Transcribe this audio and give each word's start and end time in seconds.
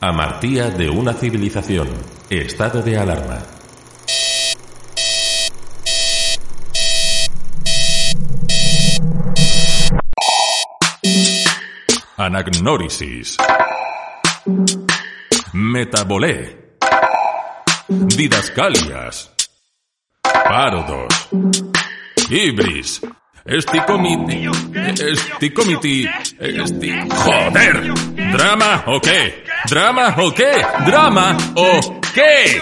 Amartía 0.00 0.70
de 0.70 0.90
una 0.90 1.14
civilización. 1.14 1.88
Estado 2.28 2.82
de 2.82 2.98
alarma. 2.98 3.42
Anagnórisis. 12.18 13.38
Metabolé. 15.54 16.76
Didascalias. 17.88 19.32
Parodos. 20.22 21.28
Ibris. 22.28 23.00
Esticomiti. 23.46 24.48
Esticomiti. 24.74 26.08
Esti... 26.38 26.92
¡Joder! 27.10 27.92
¿Drama 28.32 28.84
o 28.86 29.00
qué? 29.00 29.44
¿Drama 29.68 30.14
o 30.18 30.34
qué? 30.34 30.64
¿Drama 30.84 31.36
o 31.54 32.00
qué? 32.12 32.60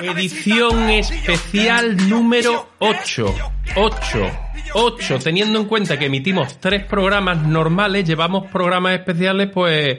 Edición 0.00 0.90
especial 0.90 2.08
número 2.08 2.70
8. 2.78 3.34
8. 3.74 4.30
8. 4.74 5.18
Teniendo 5.22 5.60
en 5.60 5.66
cuenta 5.66 5.98
que 5.98 6.06
emitimos 6.06 6.58
tres 6.58 6.84
programas 6.84 7.42
normales, 7.42 8.06
llevamos 8.06 8.50
programas 8.50 8.94
especiales, 8.94 9.50
pues 9.52 9.98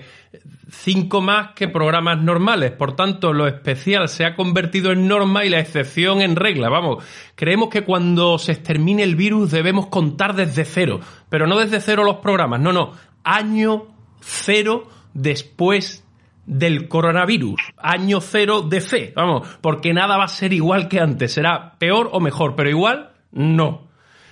cinco 0.69 1.21
más 1.21 1.53
que 1.53 1.67
programas 1.67 2.21
normales. 2.21 2.71
Por 2.71 2.95
tanto, 2.95 3.33
lo 3.33 3.47
especial 3.47 4.09
se 4.09 4.25
ha 4.25 4.35
convertido 4.35 4.91
en 4.91 5.07
norma 5.07 5.45
y 5.45 5.49
la 5.49 5.59
excepción 5.59 6.21
en 6.21 6.35
regla. 6.35 6.69
Vamos, 6.69 7.03
creemos 7.35 7.69
que 7.69 7.83
cuando 7.83 8.37
se 8.37 8.53
extermine 8.53 9.03
el 9.03 9.15
virus 9.15 9.51
debemos 9.51 9.87
contar 9.87 10.35
desde 10.35 10.65
cero. 10.65 10.99
Pero 11.29 11.47
no 11.47 11.57
desde 11.59 11.81
cero 11.81 12.03
los 12.03 12.17
programas, 12.17 12.59
no, 12.59 12.71
no. 12.71 12.93
Año 13.23 13.87
cero 14.21 14.87
después 15.13 16.03
del 16.45 16.87
coronavirus. 16.87 17.59
Año 17.77 18.21
cero 18.21 18.61
de 18.61 18.81
fe. 18.81 19.13
Vamos, 19.15 19.47
porque 19.61 19.93
nada 19.93 20.17
va 20.17 20.25
a 20.25 20.29
ser 20.29 20.53
igual 20.53 20.87
que 20.87 20.99
antes. 20.99 21.33
Será 21.33 21.77
peor 21.77 22.09
o 22.11 22.19
mejor, 22.19 22.55
pero 22.55 22.69
igual 22.69 23.11
no. 23.31 23.87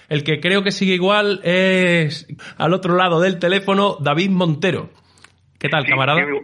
El 0.08 0.24
que 0.24 0.40
creo 0.40 0.64
que 0.64 0.72
sigue 0.72 0.94
igual 0.94 1.42
es 1.44 2.28
al 2.58 2.74
otro 2.74 2.96
lado 2.96 3.20
del 3.20 3.40
teléfono 3.40 3.98
David 4.00 4.30
Montero. 4.30 4.90
¿Qué 5.60 5.70
tal, 5.70 5.84
Sí, 5.84 5.90
camarada? 5.90 6.20
sigo- 6.24 6.42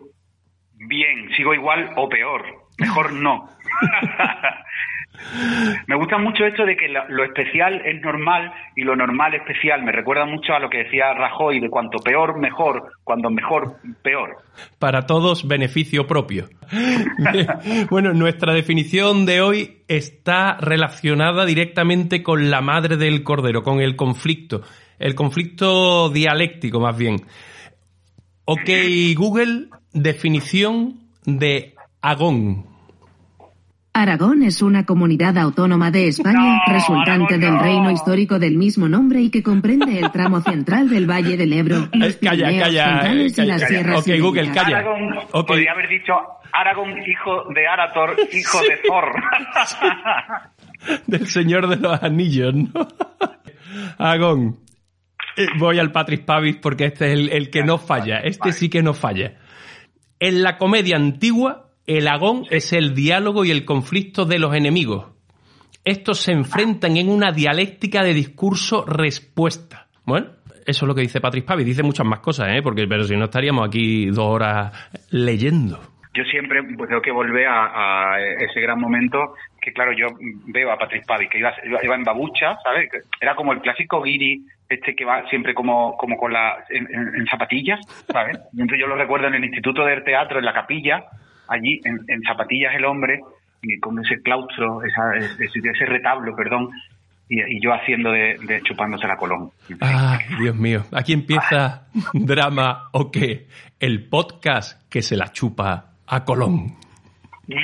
Bien, 0.87 1.29
sigo 1.37 1.53
igual 1.53 1.91
o 1.95 2.09
peor. 2.09 2.43
Mejor 2.79 3.13
no. 3.13 3.47
Me 5.87 5.95
gusta 5.95 6.17
mucho 6.17 6.43
esto 6.45 6.65
de 6.65 6.75
que 6.75 6.87
lo 6.87 7.23
especial 7.23 7.79
es 7.85 8.01
normal 8.01 8.51
y 8.75 8.81
lo 8.83 8.95
normal 8.95 9.35
especial. 9.35 9.83
Me 9.83 9.91
recuerda 9.91 10.25
mucho 10.25 10.53
a 10.53 10.59
lo 10.59 10.67
que 10.69 10.79
decía 10.79 11.13
Rajoy 11.13 11.59
de 11.59 11.69
cuanto 11.69 11.99
peor, 11.99 12.39
mejor. 12.39 12.91
Cuando 13.03 13.29
mejor, 13.29 13.75
peor. 14.01 14.37
Para 14.79 15.05
todos, 15.05 15.47
beneficio 15.47 16.07
propio. 16.07 16.49
bueno, 17.91 18.13
nuestra 18.13 18.53
definición 18.53 19.25
de 19.27 19.41
hoy 19.41 19.83
está 19.87 20.57
relacionada 20.59 21.45
directamente 21.45 22.23
con 22.23 22.49
la 22.49 22.61
madre 22.61 22.97
del 22.97 23.21
cordero, 23.23 23.61
con 23.61 23.79
el 23.81 23.95
conflicto. 23.95 24.61
El 24.97 25.13
conflicto 25.13 26.09
dialéctico, 26.09 26.79
más 26.79 26.97
bien. 26.97 27.17
Ok, 28.51 28.69
Google, 29.15 29.67
definición 29.93 30.99
de 31.25 31.75
agón. 32.01 32.65
Aragón 33.93 34.41
es 34.43 34.61
una 34.61 34.85
comunidad 34.85 35.37
autónoma 35.37 35.91
de 35.91 36.07
España, 36.07 36.61
No, 36.65 36.73
resultante 36.73 37.33
Aragón 37.35 37.39
del 37.41 37.53
no. 37.55 37.61
reino 37.61 37.91
histórico 37.91 38.39
del 38.39 38.55
mismo 38.57 38.87
nombre 38.87 39.19
y 39.21 39.29
que 39.29 39.43
comprende 39.43 39.99
el 39.99 40.09
tramo 40.11 40.39
central 40.41 40.87
del 40.89 41.09
Valle 41.09 41.35
del 41.35 41.51
Ebro, 41.51 41.89
los 41.93 42.15
calla, 42.15 42.47
Pirineos 42.47 42.67
calla, 42.67 42.85
centrales 42.89 43.37
eh, 43.37 43.43
y 43.43 43.45
las 43.47 43.61
calla. 43.61 43.67
sierras 43.67 43.99
Ok, 43.99 44.07
Google, 44.21 44.51
calla. 44.51 44.77
Aragón, 44.77 45.17
Ok. 45.33 45.47
podría 45.47 45.71
haber 45.73 45.89
dicho 45.89 46.13
Aragón, 46.53 46.89
hijo 47.05 47.43
de 47.53 47.67
Arator, 47.67 48.15
hijo 48.33 48.59
de 48.61 48.77
Thor. 48.87 49.11
del 51.07 51.27
Señor 51.27 51.67
de 51.67 51.75
los 51.77 52.01
Anillos, 52.01 52.53
¿no? 52.55 52.87
Agón. 53.97 54.57
Eh, 55.37 55.47
Voy 55.57 55.79
al 55.79 55.91
Patrick 55.91 56.25
Pavis 56.25 56.57
porque 56.57 56.85
este 56.85 57.07
es 57.07 57.13
el, 57.13 57.29
el 57.29 57.49
que 57.49 57.63
no 57.63 57.77
falla. 57.77 58.19
Este 58.19 58.51
sí 58.51 58.69
que 58.69 58.83
no 58.83 58.93
falla. 58.93 59.37
En 60.19 60.43
la 60.43 60.57
comedia 60.57 60.97
antigua, 60.97 61.71
el 61.87 62.07
agón 62.07 62.45
es 62.49 62.73
el 62.73 62.93
diálogo 62.93 63.43
y 63.43 63.51
el 63.51 63.65
conflicto 63.65 64.25
de 64.25 64.39
los 64.39 64.53
enemigos. 64.55 65.07
Estos 65.83 66.19
se 66.19 66.31
enfrentan 66.31 66.97
en 66.97 67.09
una 67.09 67.31
dialéctica 67.31 68.03
de 68.03 68.13
discurso-respuesta. 68.13 69.87
Bueno, 70.05 70.27
eso 70.65 70.85
es 70.85 70.87
lo 70.87 70.93
que 70.93 71.01
dice 71.01 71.19
Patrick 71.19 71.45
Pavis. 71.45 71.65
Dice 71.65 71.81
muchas 71.81 72.05
más 72.05 72.19
cosas, 72.19 72.49
¿eh? 72.51 72.61
Porque, 72.61 72.85
pero 72.87 73.03
si 73.03 73.15
no 73.15 73.25
estaríamos 73.25 73.67
aquí 73.67 74.05
dos 74.07 74.25
horas 74.27 74.71
leyendo. 75.09 75.79
Yo 76.13 76.23
siempre 76.25 76.61
pues, 76.63 76.89
tengo 76.89 77.01
que 77.01 77.11
volver 77.11 77.47
a, 77.47 78.13
a 78.15 78.19
ese 78.19 78.59
gran 78.59 78.79
momento 78.79 79.35
que, 79.61 79.71
claro, 79.71 79.93
yo 79.93 80.07
veo 80.47 80.71
a 80.71 80.77
Patrick 80.77 81.05
Pavis, 81.05 81.29
que 81.29 81.39
iba, 81.39 81.53
iba, 81.63 81.95
en 81.95 82.03
babucha, 82.03 82.57
¿sabes? 82.63 82.89
Era 83.19 83.35
como 83.35 83.53
el 83.53 83.61
clásico 83.61 84.01
guiri, 84.01 84.45
este 84.67 84.95
que 84.95 85.05
va 85.05 85.27
siempre 85.29 85.53
como, 85.53 85.95
como 85.95 86.17
con 86.17 86.33
la, 86.33 86.65
en, 86.69 86.87
en- 86.93 87.25
zapatillas, 87.27 87.79
¿sabes? 88.11 88.37
Entonces 88.51 88.79
yo 88.79 88.87
lo 88.87 88.95
recuerdo 88.95 89.27
en 89.27 89.35
el 89.35 89.45
Instituto 89.45 89.85
del 89.85 90.03
Teatro, 90.03 90.39
en 90.39 90.45
la 90.45 90.53
capilla, 90.53 91.03
allí, 91.47 91.79
en, 91.85 91.99
en 92.07 92.21
zapatillas 92.23 92.75
el 92.75 92.85
hombre, 92.85 93.21
y 93.61 93.79
con 93.79 93.97
ese 94.03 94.21
claustro, 94.21 94.83
esa, 94.83 95.15
ese, 95.17 95.45
ese 95.45 95.85
retablo, 95.85 96.35
perdón, 96.35 96.69
y, 97.29 97.61
yo 97.63 97.71
haciendo 97.73 98.11
de, 98.11 98.37
de 98.45 98.61
chupándose 98.63 99.07
la 99.07 99.15
colón. 99.15 99.51
Ay, 99.79 100.19
Dios 100.39 100.55
mío. 100.55 100.83
Aquí 100.91 101.13
empieza 101.13 101.87
Drama 102.13 102.89
o 102.91 103.09
qué. 103.09 103.47
El 103.79 104.09
podcast 104.09 104.89
que 104.89 105.01
se 105.01 105.15
la 105.15 105.31
chupa 105.31 105.90
a 106.11 106.25
Colón. 106.25 106.75
¡Yeah! 107.47 107.57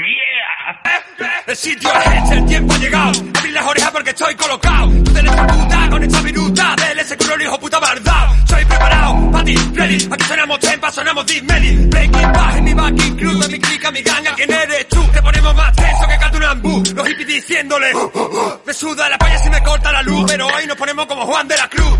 El 1.47 1.55
sitio 1.55 1.89
es 1.93 2.31
el 2.31 2.45
tiempo 2.45 2.73
ha 2.73 2.77
llegado. 2.77 3.21
Abrir 3.37 3.53
las 3.53 3.65
orejas 3.67 3.91
porque 3.91 4.09
estoy 4.09 4.35
colocado. 4.35 4.89
Tú 5.03 5.13
tenés 5.13 5.35
tu 5.35 5.47
puta 5.47 5.89
con 5.89 6.03
esta 6.03 6.21
viruta 6.21 6.75
del 6.75 6.99
ese 6.99 7.17
culo 7.17 7.43
hijo 7.43 7.59
puta 7.59 7.79
bardao. 7.79 8.35
Soy 8.47 8.65
preparado, 8.65 9.31
pa' 9.31 9.43
ti, 9.43 9.55
ready. 9.73 10.07
Aquí 10.11 10.23
sonamos 10.25 10.59
tempa, 10.59 10.91
sonamos 10.91 11.25
dismeli. 11.25 11.87
Breaking 11.87 12.31
bad 12.31 12.57
en 12.57 12.63
mi 12.63 12.73
backing 12.73 13.17
crew, 13.17 13.43
en 13.43 13.51
mi 13.51 13.59
clica, 13.59 13.91
mi 13.91 14.01
ganga. 14.01 14.33
¿Quién 14.35 14.51
eres 14.51 14.87
tú? 14.87 15.01
Te 15.11 15.21
ponemos 15.21 15.55
más 15.55 15.75
tenso 15.75 16.07
que 16.07 16.17
Catunambú. 16.17 16.83
Los 16.95 17.07
hippies 17.07 17.27
diciéndole. 17.27 17.91
Me 18.65 18.73
suda 18.73 19.09
la 19.09 19.17
polla 19.17 19.37
si 19.39 19.49
me 19.49 19.61
corta 19.61 19.91
la 19.91 20.01
luz. 20.03 20.25
Pero 20.27 20.47
hoy 20.47 20.67
nos 20.67 20.77
ponemos 20.77 21.05
como 21.05 21.25
Juan 21.25 21.47
de 21.47 21.57
la 21.57 21.67
Cruz. 21.67 21.97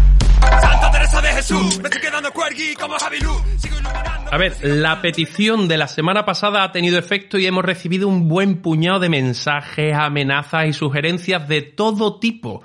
Santa 0.62 0.92
Teresa 0.92 1.22
de 1.22 1.28
Jesús. 1.30 1.80
Me 1.80 1.90
estoy 1.90 2.02
quedando 2.02 2.32
como 2.32 2.98
Javilú. 3.00 3.32
Sigo 3.58 3.78
iluminando. 3.78 4.32
A 4.32 4.38
ver, 4.38 4.58
la 4.62 5.02
petición 5.02 5.68
de 5.68 5.78
la 5.78 5.88
semana 5.88 6.26
pasada 6.26 6.64
ha 6.64 6.72
tenido 6.72 6.98
efecto 6.98 7.38
y 7.38 7.46
hemos 7.46 7.64
recibido 7.64 8.08
un 8.08 8.28
buen 8.28 8.62
puñado 8.62 9.00
de 9.00 9.10
mensajes, 9.10 9.94
amenazas 9.94 10.68
y 10.68 10.74
sugerencias 10.74 11.48
de 11.48 11.62
todo 11.62 12.20
tipo 12.20 12.64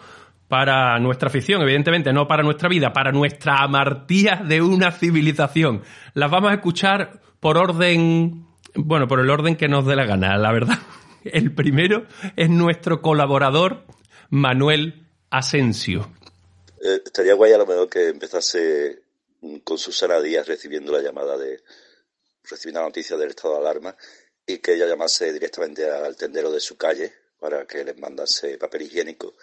para 0.49 0.99
nuestra 0.99 1.29
afición, 1.29 1.63
evidentemente, 1.63 2.13
no 2.13 2.27
para 2.27 2.43
nuestra 2.43 2.69
vida, 2.69 2.93
para 2.93 3.11
nuestra 3.11 3.63
amartía 3.63 4.43
de 4.45 4.61
una 4.61 4.91
civilización. 4.91 5.83
Las 6.15 6.31
vamos 6.31 6.51
a 6.51 6.55
escuchar 6.55 7.21
por 7.41 7.57
orden, 7.57 8.45
bueno, 8.75 9.07
por 9.09 9.21
el 9.21 9.31
orden 9.31 9.57
que 9.57 9.69
nos 9.69 9.87
dé 9.87 9.97
la 9.97 10.05
gana, 10.05 10.37
la 10.37 10.53
verdad. 10.53 10.79
El 11.25 11.55
primero 11.55 12.05
es 12.37 12.51
nuestro 12.51 13.01
colaborador, 13.01 13.87
Manuel 14.29 15.07
Asensio. 15.31 16.11
Eh, 16.85 17.01
estaría 17.05 17.35
guay 17.35 17.53
a 17.53 17.59
lo 17.59 17.67
mejor 17.67 17.89
que 17.89 18.09
empezase 18.09 19.03
mm, 19.41 19.59
con 19.59 19.79
Susana 19.79 20.21
Díaz 20.21 20.49
recibiendo 20.49 20.91
la 20.91 21.01
llamada 21.01 21.39
de 21.39 21.63
recibiendo 22.43 22.81
la 22.81 22.87
noticia 22.87 23.17
del 23.17 23.31
estado 23.31 23.55
de 23.55 23.61
alarma 23.61 23.97
y 24.45 24.59
que 24.59 24.75
ella 24.75 24.87
llamase 24.87 25.33
directamente 25.33 25.89
al 25.89 26.17
tendero 26.17 26.51
de 26.51 26.59
su 26.59 26.77
calle 26.77 27.13
para 27.39 27.67
que 27.69 27.85
les 27.85 27.97
mandase 27.97 28.59
papel 28.59 28.83
higiénico. 28.83 29.35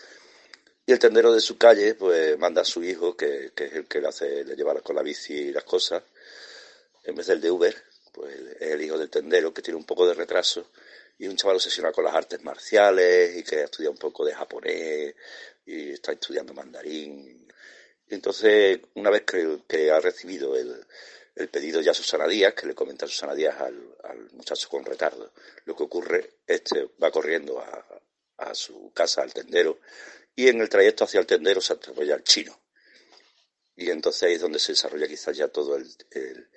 Y 0.85 0.91
el 0.91 0.99
tendero 0.99 1.31
de 1.31 1.39
su 1.39 1.57
calle 1.57 1.95
pues 1.95 2.37
manda 2.37 2.61
a 2.63 2.65
su 2.65 2.83
hijo 2.83 3.15
que, 3.15 3.51
que 3.55 3.65
es 3.67 3.73
el 3.73 3.87
que 3.87 4.01
le 4.01 4.09
hace 4.09 4.43
le 4.43 4.55
lleva 4.57 4.77
con 4.81 4.97
la 4.97 5.01
bici 5.01 5.33
y 5.33 5.53
las 5.53 5.63
cosas 5.63 6.03
en 7.05 7.15
vez 7.15 7.27
del 7.27 7.39
de 7.39 7.51
Uber 7.51 7.75
pues 8.11 8.35
es 8.59 8.71
el 8.71 8.81
hijo 8.81 8.97
del 8.97 9.09
tendero 9.09 9.53
que 9.53 9.61
tiene 9.61 9.77
un 9.77 9.85
poco 9.85 10.07
de 10.07 10.13
retraso 10.13 10.69
y 11.19 11.27
un 11.27 11.35
chaval 11.35 11.57
obsesionado 11.57 11.93
con 11.93 12.05
las 12.05 12.15
artes 12.15 12.41
marciales 12.43 13.37
y 13.37 13.43
que 13.43 13.63
estudia 13.63 13.89
un 13.89 13.97
poco 13.97 14.25
de 14.25 14.33
japonés 14.33 15.15
y 15.65 15.91
está 15.91 16.13
estudiando 16.13 16.53
mandarín 16.53 17.47
Y 18.07 18.15
entonces, 18.15 18.79
una 18.95 19.09
vez 19.09 19.23
que, 19.23 19.91
ha 19.91 19.99
recibido 19.99 20.55
el, 20.55 20.85
pedido 21.49 21.81
ya 21.81 21.93
Susana 21.93 22.27
Díaz, 22.27 22.53
que 22.53 22.67
le 22.67 22.73
comenta 22.73 23.05
a 23.05 23.09
Susana 23.09 23.35
Díaz 23.35 23.59
al, 23.59 24.31
muchacho 24.31 24.69
con 24.69 24.85
retardo, 24.85 25.31
lo 25.65 25.75
que 25.75 25.83
ocurre, 25.83 26.37
este 26.47 26.89
va 27.01 27.11
corriendo 27.11 27.59
a, 27.59 28.55
su 28.55 28.91
casa, 28.93 29.21
al 29.21 29.33
tendero, 29.33 29.79
y 30.35 30.47
en 30.47 30.61
el 30.61 30.69
trayecto 30.69 31.03
hacia 31.03 31.19
el 31.19 31.27
tendero 31.27 31.59
se 31.61 31.75
desarrolla 31.75 32.15
el 32.15 32.23
chino. 32.23 32.57
Y 33.75 33.89
entonces 33.89 34.23
ahí 34.23 34.33
es 34.33 34.41
donde 34.41 34.59
se 34.59 34.71
desarrolla 34.71 35.07
quizás 35.07 35.37
ya 35.37 35.49
todo 35.49 35.75
el, 35.75 35.87
el, 36.11 36.49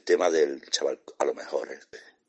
tema 0.00 0.30
del 0.30 0.62
chaval, 0.70 1.00
a 1.18 1.24
lo 1.24 1.34
mejor. 1.34 1.72
¿eh? 1.72 1.80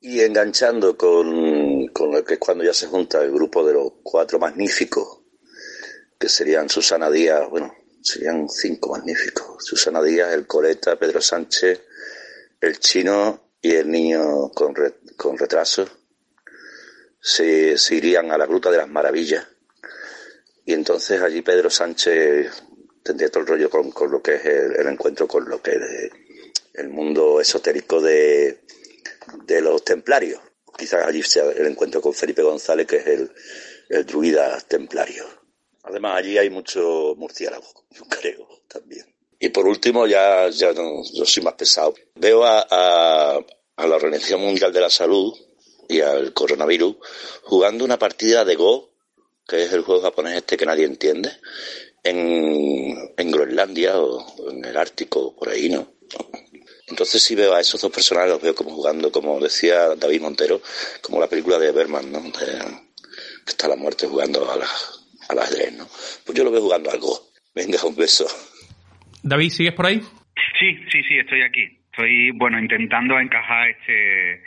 Y 0.02 0.22
enganchando 0.22 0.98
con, 0.98 1.88
con 1.88 2.12
lo 2.12 2.24
que 2.24 2.36
es 2.36 2.40
cuando 2.40 2.64
ya 2.64 2.74
se 2.74 2.88
junta 2.88 3.22
el 3.22 3.32
grupo 3.32 3.66
de 3.66 3.74
los 3.74 3.94
cuatro 4.04 4.40
magníficos, 4.40 5.22
que 6.20 6.30
serían 6.30 6.70
Susana 6.70 7.10
Díaz, 7.10 7.50
bueno, 7.50 7.74
serían 8.02 8.48
cinco 8.50 8.92
magníficos. 8.92 9.66
Susana 9.66 10.02
Díaz, 10.02 10.34
el 10.34 10.46
Coleta, 10.46 10.98
Pedro 10.98 11.22
Sánchez, 11.22 11.82
el 12.62 12.80
chino 12.80 13.52
y 13.62 13.72
el 13.72 13.90
niño 13.90 14.52
con, 14.52 14.74
con 15.18 15.38
retraso. 15.38 15.88
Se, 17.20 17.76
irían 17.92 18.32
a 18.32 18.38
la 18.38 18.46
Gruta 18.46 18.70
de 18.70 18.78
las 18.78 18.88
Maravillas. 18.88 19.48
Y 20.66 20.74
entonces 20.74 21.22
allí 21.22 21.42
Pedro 21.42 21.70
Sánchez 21.70 22.52
tendría 23.04 23.30
todo 23.30 23.42
el 23.42 23.48
rollo 23.48 23.70
con, 23.70 23.92
con 23.92 24.12
lo 24.12 24.22
que 24.22 24.36
es 24.36 24.46
el, 24.46 24.88
encuentro 24.88 25.28
con 25.28 25.48
lo 25.48 25.62
que 25.62 25.72
el 26.78 26.90
mundo 26.90 27.40
esotérico 27.40 28.02
de, 28.02 28.62
de 29.46 29.62
los 29.62 29.84
templarios. 29.84 30.42
Quizás 30.78 31.06
allí 31.06 31.24
sea 31.24 31.46
el 31.52 31.68
encuentro 31.68 32.02
con 32.02 32.14
Felipe 32.14 32.42
González, 32.42 32.86
que 32.86 32.98
es 32.98 33.08
el, 33.08 33.32
el 33.90 34.06
druida 34.06 34.60
templario. 34.62 35.26
Además, 35.84 36.18
allí 36.18 36.38
hay 36.38 36.50
mucho 36.50 37.14
murciélago, 37.16 37.86
yo 37.92 38.04
creo, 38.06 38.48
también. 38.68 39.06
Y 39.40 39.50
por 39.50 39.68
último, 39.68 40.08
ya, 40.08 40.50
ya 40.50 40.74
no, 40.74 41.04
yo 41.14 41.26
soy 41.26 41.44
más 41.44 41.54
pesado. 41.54 41.94
Veo 42.16 42.44
a, 42.44 42.66
a, 42.68 43.88
la 43.88 43.96
Organización 43.96 44.42
Mundial 44.42 44.74
de 44.74 44.82
la 44.82 44.90
Salud 44.90 45.34
y 45.88 46.02
al 46.02 46.34
coronavirus 46.34 46.96
jugando 47.44 47.86
una 47.86 48.00
partida 48.00 48.44
de 48.44 48.56
Go, 48.56 48.90
que 49.48 49.64
es 49.64 49.74
el 49.74 49.82
juego 49.82 50.02
japonés 50.02 50.38
este 50.38 50.58
que 50.58 50.66
nadie 50.66 50.86
entiende, 50.86 51.32
en, 52.02 53.14
en 53.16 53.32
Groenlandia 53.32 54.00
o 54.00 54.50
en 54.50 54.66
el 54.66 54.78
Ártico, 54.78 55.36
por 55.36 55.50
ahí, 55.50 55.70
¿no? 55.70 55.94
Entonces 56.88 57.22
sí 57.22 57.36
veo 57.36 57.54
a 57.54 57.62
esos 57.62 57.82
dos 57.82 57.92
personajes, 57.92 58.32
los 58.32 58.42
veo 58.42 58.54
como 58.54 58.72
jugando, 58.72 59.12
como 59.12 59.40
decía 59.40 59.96
David 59.96 60.22
Montero, 60.22 60.62
como 61.02 61.20
la 61.20 61.28
película 61.28 61.58
de 61.58 61.72
Berman, 61.72 62.12
¿no? 62.12 62.22
que 62.32 63.52
está 63.52 63.68
la 63.68 63.76
muerte 63.76 64.08
jugando 64.08 64.52
a 64.52 64.58
la, 64.58 64.68
al 65.30 65.40
ajedrez, 65.40 65.74
¿no? 65.74 65.86
Pues 66.26 66.38
yo 66.38 66.44
lo 66.44 66.52
veo 66.52 66.62
jugando 66.62 66.92
algo. 66.92 67.20
Venga, 67.54 67.78
un 67.86 67.96
beso. 67.96 68.26
David, 69.24 69.50
¿sigues 69.50 69.74
por 69.74 69.86
ahí? 69.86 70.02
Sí, 70.60 70.78
sí, 70.92 71.02
sí, 71.08 71.18
estoy 71.18 71.42
aquí. 71.42 71.80
Estoy, 71.92 72.32
bueno, 72.32 72.60
intentando 72.60 73.18
encajar 73.20 73.70
este, 73.70 74.44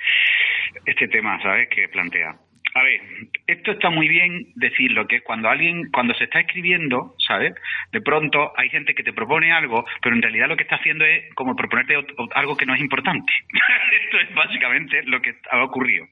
este 0.85 1.08
tema, 1.08 1.40
¿sabes? 1.43 1.69
Que 1.70 1.88
plantea. 1.88 2.38
A 2.78 2.82
ver, 2.84 3.00
esto 3.48 3.72
está 3.72 3.90
muy 3.90 4.06
bien 4.06 4.52
decirlo, 4.54 5.08
que 5.08 5.20
cuando 5.22 5.48
alguien, 5.48 5.90
cuando 5.90 6.14
se 6.14 6.25
está 6.25 6.38
escribiendo, 6.38 7.16
¿sabes? 7.26 7.52
De 7.90 8.00
pronto 8.00 8.52
hay 8.56 8.69
gente 8.69 8.94
que 8.94 9.02
te 9.02 9.12
propone 9.12 9.50
algo, 9.50 9.84
pero 10.00 10.14
en 10.14 10.22
realidad 10.22 10.46
lo 10.46 10.56
que 10.56 10.62
está 10.62 10.76
haciendo 10.76 11.04
es 11.04 11.34
como 11.34 11.56
proponerte 11.56 11.96
algo 12.34 12.56
que 12.56 12.66
no 12.66 12.75
es 12.75 12.80
importante. 12.80 13.32
esto 14.04 14.20
es 14.20 14.32
básicamente 14.32 15.02
lo 15.06 15.20
que 15.20 15.34
ha 15.50 15.64
ocurrido. 15.64 16.06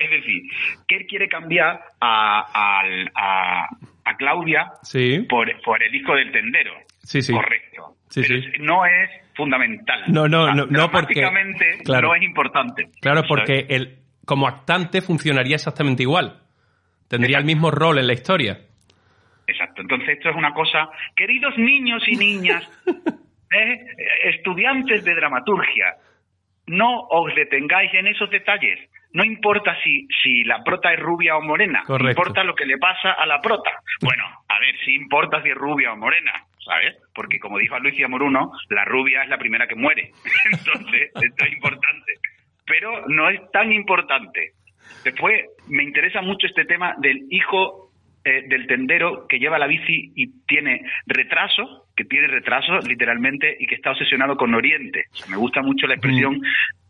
Es 0.00 0.10
decir, 0.10 0.42
que 0.88 0.96
él 0.96 1.06
quiere 1.06 1.28
cambiar 1.28 1.80
a, 2.00 2.82
a, 3.14 3.68
a, 4.04 4.16
Claudia 4.16 4.66
por, 5.28 5.62
por 5.62 5.80
el 5.80 5.92
disco 5.92 6.16
del 6.16 6.32
tendero. 6.32 6.72
Sí, 7.04 7.22
sí. 7.22 7.32
Correcto. 7.32 7.94
no 8.58 8.84
es 8.84 9.10
fundamental. 9.36 10.02
No, 10.08 10.26
no, 10.26 10.52
no, 10.52 10.66
no 10.66 10.90
porque 10.90 11.22
no 11.86 12.14
es 12.16 12.22
importante. 12.22 12.88
Claro, 13.00 13.22
porque 13.28 13.66
el, 13.68 14.00
como 14.30 14.46
actante 14.46 15.00
funcionaría 15.00 15.56
exactamente 15.56 16.04
igual. 16.04 16.38
Tendría 17.08 17.38
el 17.38 17.44
mismo 17.44 17.72
rol 17.72 17.98
en 17.98 18.06
la 18.06 18.12
historia. 18.12 18.60
Exacto. 19.44 19.82
Entonces 19.82 20.10
esto 20.10 20.30
es 20.30 20.36
una 20.36 20.54
cosa, 20.54 20.88
queridos 21.16 21.58
niños 21.58 22.00
y 22.06 22.14
niñas, 22.14 22.62
¿eh? 22.86 23.86
estudiantes 24.26 25.02
de 25.04 25.16
dramaturgia, 25.16 25.96
no 26.68 27.00
os 27.10 27.34
detengáis 27.34 27.92
en 27.92 28.06
esos 28.06 28.30
detalles. 28.30 28.78
No 29.12 29.24
importa 29.24 29.76
si, 29.82 30.06
si 30.22 30.44
la 30.44 30.62
prota 30.62 30.92
es 30.92 31.00
rubia 31.00 31.36
o 31.36 31.42
morena, 31.42 31.82
importa 31.88 32.44
lo 32.44 32.54
que 32.54 32.66
le 32.66 32.78
pasa 32.78 33.10
a 33.10 33.26
la 33.26 33.40
prota. 33.40 33.82
Bueno, 34.00 34.22
a 34.46 34.60
ver, 34.60 34.76
si 34.84 34.94
importa 34.94 35.42
si 35.42 35.48
es 35.48 35.56
rubia 35.56 35.92
o 35.92 35.96
morena, 35.96 36.34
¿sabes? 36.64 36.96
Porque 37.12 37.40
como 37.40 37.58
dijo 37.58 37.76
Lucia 37.80 38.06
Moruno, 38.06 38.52
la 38.68 38.84
rubia 38.84 39.24
es 39.24 39.28
la 39.28 39.38
primera 39.38 39.66
que 39.66 39.74
muere. 39.74 40.12
Entonces, 40.52 41.10
esto 41.20 41.44
es 41.44 41.52
importante 41.52 42.12
pero 42.70 43.06
no 43.08 43.28
es 43.28 43.40
tan 43.50 43.72
importante. 43.72 44.52
Después, 45.04 45.44
me 45.68 45.82
interesa 45.82 46.22
mucho 46.22 46.46
este 46.46 46.64
tema 46.64 46.94
del 46.98 47.26
hijo 47.30 47.90
eh, 48.24 48.44
del 48.48 48.66
tendero 48.66 49.26
que 49.26 49.38
lleva 49.38 49.58
la 49.58 49.66
bici 49.66 50.12
y 50.14 50.28
tiene 50.46 50.82
retraso, 51.06 51.86
que 51.96 52.04
tiene 52.04 52.28
retraso 52.28 52.78
literalmente 52.86 53.56
y 53.58 53.66
que 53.66 53.74
está 53.74 53.90
obsesionado 53.90 54.36
con 54.36 54.54
Oriente. 54.54 55.06
me 55.28 55.36
gusta 55.36 55.62
mucho 55.62 55.86
la 55.86 55.94
expresión 55.94 56.36
mm. 56.36 56.42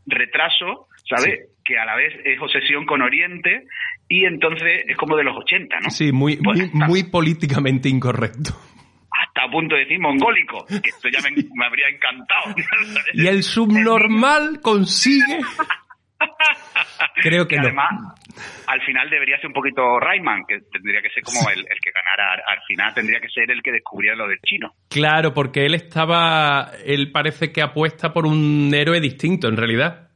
retraso, 0.07 0.89
¿sabes? 1.09 1.49
Que 1.65 1.79
a 1.79 1.85
la 1.85 1.97
vez 1.97 2.15
es 2.25 2.41
obsesión 2.41 2.85
con 2.85 3.01
Oriente 3.01 3.65
y 4.09 4.25
entonces 4.25 4.85
es 4.87 4.97
como 4.97 5.17
de 5.17 5.25
los 5.25 5.37
80, 5.37 5.77
¿no? 5.81 5.91
Sí, 5.91 6.13
muy, 6.13 6.37
pues 6.37 6.75
muy, 6.75 7.05
políticamente 7.05 7.89
incorrecto 7.89 8.51
hasta 9.41 9.49
a 9.49 9.51
punto 9.51 9.75
de 9.75 9.83
decir 9.83 9.99
mongólico, 9.99 10.65
que 10.67 10.89
esto 10.89 11.09
ya 11.09 11.21
me, 11.23 11.31
me 11.55 11.67
habría 11.67 11.89
encantado. 11.89 12.55
y 13.15 13.27
el 13.27 13.43
subnormal 13.43 14.61
consigue 14.61 15.41
Creo 17.23 17.49
que, 17.49 17.59
además, 17.59 17.91
al 18.67 18.81
final 18.83 19.09
debería 19.09 19.37
ser 19.39 19.49
un 19.49 19.53
poquito 19.53 19.99
Rayman, 19.99 20.45
que 20.47 20.61
tendría 20.71 21.01
que 21.03 21.11
ser 21.11 21.23
como 21.23 21.49
el, 21.51 21.65
que 21.65 21.91
ganara. 21.91 22.43
Al 22.47 22.61
final 22.67 22.95
tendría 22.95 23.21
que 23.21 23.29
ser 23.29 23.51
el 23.51 23.63
que 23.63 23.73
descubriera 23.73 24.17
lo 24.17 24.29
del 24.29 24.39
chino. 24.41 24.75
Claro, 24.89 25.33
porque 25.33 25.65
él 25.67 25.75
estaba. 25.75 26.73
Él 26.85 27.11
parece 27.11 27.53
que 27.53 27.63
apuesta 27.63 28.13
por 28.13 28.27
un 28.27 28.71
héroe 28.75 29.01
distinto, 29.01 29.49
en 29.49 29.57
realidad. 29.57 30.11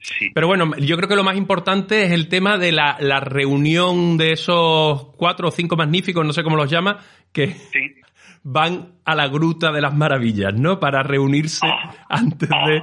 Sí. 0.00 0.30
Pero 0.34 0.46
bueno, 0.46 0.72
yo 0.78 0.96
creo 0.96 1.08
que 1.08 1.16
lo 1.16 1.24
más 1.24 1.36
importante 1.36 2.04
es 2.04 2.10
el 2.10 2.28
tema 2.28 2.58
de 2.58 2.72
la, 2.72 2.96
la 3.00 3.20
reunión 3.20 4.16
de 4.16 4.32
esos 4.32 5.14
cuatro 5.16 5.48
o 5.48 5.50
cinco 5.50 5.76
magníficos, 5.76 6.26
no 6.26 6.32
sé 6.32 6.42
cómo 6.42 6.56
los 6.56 6.70
llama, 6.70 6.98
que, 7.32 7.48
sí 7.48 8.03
van 8.46 8.92
a 9.06 9.14
la 9.14 9.26
Gruta 9.28 9.72
de 9.72 9.80
las 9.80 9.94
Maravillas, 9.94 10.52
¿no? 10.54 10.78
Para 10.78 11.02
reunirse 11.02 11.66
antes 12.08 12.48
de 12.48 12.82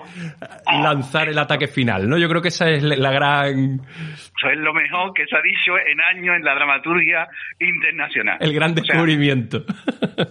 lanzar 0.65 1.29
el 1.29 1.37
ataque 1.37 1.67
final, 1.67 2.09
¿no? 2.09 2.17
Yo 2.17 2.27
creo 2.27 2.41
que 2.41 2.47
esa 2.47 2.69
es 2.69 2.83
la 2.83 3.11
gran... 3.11 3.79
Eso 3.79 4.49
es 4.51 4.57
lo 4.57 4.73
mejor 4.73 5.13
que 5.13 5.25
se 5.27 5.35
ha 5.35 5.41
dicho 5.41 5.73
en 5.77 6.01
años 6.01 6.35
en 6.35 6.43
la 6.43 6.55
dramaturgia 6.55 7.27
internacional. 7.59 8.37
El 8.41 8.53
gran 8.53 8.73
descubrimiento. 8.73 9.63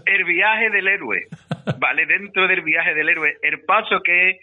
el 0.04 0.24
viaje 0.24 0.68
del 0.70 0.88
héroe, 0.88 1.28
¿vale? 1.78 2.06
Dentro 2.06 2.48
del 2.48 2.62
viaje 2.62 2.92
del 2.92 3.08
héroe, 3.08 3.36
el 3.40 3.60
paso 3.60 4.00
que 4.02 4.30
es 4.30 4.36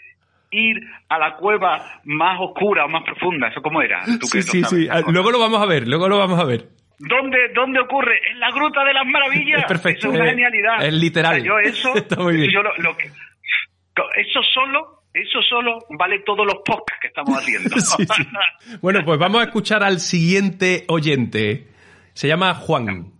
ir 0.51 0.77
a 1.09 1.19
la 1.19 1.35
cueva 1.35 1.99
más 2.05 2.39
oscura 2.39 2.85
o 2.85 2.87
más 2.87 3.03
profunda, 3.03 3.49
¿eso 3.49 3.61
cómo 3.61 3.81
era? 3.81 4.05
sí, 4.05 4.41
sí, 4.41 4.63
sí. 4.63 4.87
Luego 5.09 5.31
lo 5.31 5.39
vamos 5.39 5.61
a 5.61 5.65
ver, 5.65 5.85
luego 5.85 6.07
lo 6.07 6.17
vamos 6.17 6.39
a 6.39 6.45
ver. 6.45 6.69
¿Dónde, 6.99 7.37
¿Dónde 7.53 7.79
ocurre? 7.79 8.19
En 8.31 8.39
la 8.39 8.51
Gruta 8.51 8.83
de 8.83 8.93
las 8.93 9.05
Maravillas. 9.05 9.61
Es 9.61 9.67
perfecto. 9.67 10.07
es 10.07 10.15
una 10.15 10.25
genialidad. 10.25 10.83
Es 10.83 10.93
literal. 10.93 11.43
yo 11.43 11.59
eso, 11.59 11.93
eso 14.15 14.41
solo, 14.53 15.03
eso 15.13 15.41
solo 15.47 15.85
vale 15.97 16.19
todos 16.25 16.45
los 16.45 16.55
podcasts 16.65 16.99
que 17.01 17.07
estamos 17.07 17.37
haciendo. 17.37 17.75
Bueno, 18.81 19.05
pues 19.05 19.19
vamos 19.19 19.41
a 19.41 19.45
escuchar 19.45 19.83
al 19.83 19.99
siguiente 19.99 20.85
oyente. 20.87 21.67
Se 22.13 22.27
llama 22.27 22.55
Juan. 22.55 23.13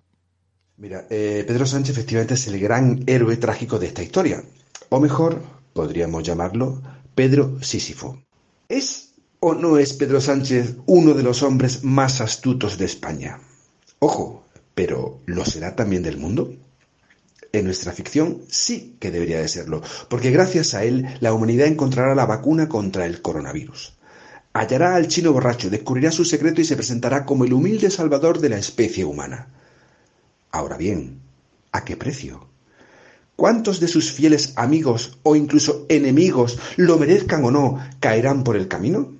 Mira, 0.77 1.03
eh, 1.09 1.43
Pedro 1.47 1.65
Sánchez 1.65 1.97
efectivamente 1.97 2.33
es 2.33 2.47
el 2.47 2.59
gran 2.59 3.03
héroe 3.07 3.37
trágico 3.37 3.79
de 3.79 3.87
esta 3.87 4.01
historia. 4.03 4.41
O 4.89 4.99
mejor, 4.99 5.41
podríamos 5.73 6.23
llamarlo 6.23 6.81
Pedro 7.13 7.61
Sísifo. 7.61 8.23
¿Es 8.69 9.15
o 9.39 9.53
no 9.53 9.77
es 9.77 9.93
Pedro 9.93 10.19
Sánchez 10.19 10.77
uno 10.87 11.13
de 11.13 11.23
los 11.23 11.43
hombres 11.43 11.83
más 11.83 12.21
astutos 12.21 12.77
de 12.77 12.85
España? 12.85 13.39
Ojo, 13.99 14.45
pero 14.75 15.21
¿lo 15.25 15.43
será 15.43 15.75
también 15.75 16.03
del 16.03 16.17
mundo? 16.17 16.53
En 17.51 17.65
nuestra 17.65 17.93
ficción 17.93 18.41
sí 18.47 18.95
que 18.99 19.09
debería 19.09 19.39
de 19.39 19.47
serlo, 19.47 19.81
porque 20.09 20.29
gracias 20.29 20.75
a 20.75 20.83
él 20.83 21.07
la 21.19 21.33
humanidad 21.33 21.67
encontrará 21.67 22.13
la 22.13 22.27
vacuna 22.27 22.69
contra 22.69 23.07
el 23.07 23.21
coronavirus. 23.23 23.97
Hallará 24.53 24.95
al 24.95 25.07
chino 25.07 25.33
borracho, 25.33 25.69
descubrirá 25.69 26.11
su 26.11 26.25
secreto 26.25 26.61
y 26.61 26.65
se 26.65 26.75
presentará 26.75 27.25
como 27.25 27.45
el 27.45 27.53
humilde 27.53 27.89
salvador 27.89 28.39
de 28.39 28.49
la 28.49 28.57
especie 28.57 29.03
humana. 29.03 29.47
Ahora 30.51 30.77
bien, 30.77 31.19
¿a 31.71 31.83
qué 31.83 31.97
precio? 31.97 32.47
¿Cuántos 33.35 33.79
de 33.79 33.87
sus 33.87 34.11
fieles 34.11 34.53
amigos 34.55 35.17
o 35.23 35.35
incluso 35.35 35.85
enemigos, 35.89 36.59
lo 36.75 36.97
merezcan 36.97 37.43
o 37.45 37.51
no, 37.51 37.79
caerán 37.99 38.43
por 38.43 38.55
el 38.55 38.67
camino? 38.67 39.15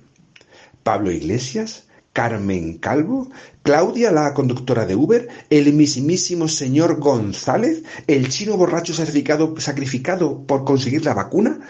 ¿Pablo 0.84 1.10
Iglesias? 1.10 1.87
Carmen 2.18 2.78
Calvo, 2.78 3.30
Claudia, 3.62 4.10
la 4.10 4.34
conductora 4.34 4.84
de 4.86 4.96
Uber, 4.96 5.28
el 5.50 5.72
mismísimo 5.72 6.48
señor 6.48 6.98
González, 6.98 7.84
el 8.08 8.28
chino 8.28 8.56
borracho 8.56 8.92
sacrificado, 8.92 10.44
por 10.44 10.64
conseguir 10.64 11.04
la 11.04 11.14
vacuna, 11.14 11.60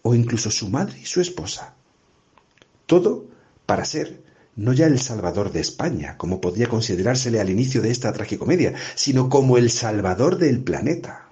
o 0.00 0.14
incluso 0.14 0.50
su 0.50 0.70
madre 0.70 0.98
y 1.02 1.04
su 1.04 1.20
esposa. 1.20 1.74
Todo 2.86 3.26
para 3.66 3.84
ser 3.84 4.22
no 4.56 4.72
ya 4.72 4.86
el 4.86 4.98
salvador 4.98 5.52
de 5.52 5.60
España, 5.60 6.16
como 6.16 6.40
podía 6.40 6.70
considerársele 6.70 7.38
al 7.38 7.50
inicio 7.50 7.82
de 7.82 7.90
esta 7.90 8.10
tragicomedia, 8.14 8.72
sino 8.94 9.28
como 9.28 9.58
el 9.58 9.68
salvador 9.68 10.38
del 10.38 10.64
planeta. 10.64 11.28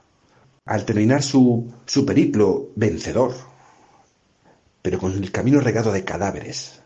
Al 0.66 0.84
terminar 0.84 1.22
su, 1.22 1.72
su 1.86 2.04
periplo 2.04 2.68
vencedor, 2.76 3.34
pero 4.82 4.98
con 4.98 5.12
el 5.14 5.32
camino 5.32 5.60
regado 5.60 5.92
de 5.92 6.04
cadáveres, 6.04 6.82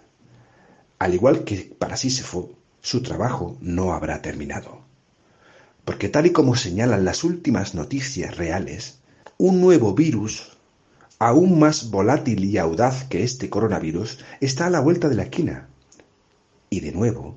al 1.01 1.15
igual 1.15 1.45
que 1.45 1.75
para 1.79 1.97
Sísifo, 1.97 2.53
su 2.83 3.03
trabajo 3.03 3.57
no 3.63 3.95
habrá 3.95 4.21
terminado. 4.21 4.85
Porque 5.87 6.11
tal 6.11 6.27
y 6.27 6.31
como 6.31 6.55
señalan 6.57 7.07
las 7.07 7.25
últimas 7.25 7.75
noticias 7.75 8.37
reales, 8.37 9.01
un 9.39 9.63
nuevo 9.63 9.95
virus, 9.95 10.59
aún 11.19 11.59
más 11.59 11.91
volátil 11.91 12.45
y 12.45 12.59
audaz 12.59 13.05
que 13.05 13.25
este 13.25 13.49
coronavirus, 13.49 14.19
está 14.43 14.67
a 14.67 14.71
la 14.71 14.81
vuelta 14.81 15.09
de 15.09 15.15
la 15.15 15.23
esquina. 15.23 15.69
Y 16.69 16.81
de 16.81 16.93
nuevo, 16.93 17.35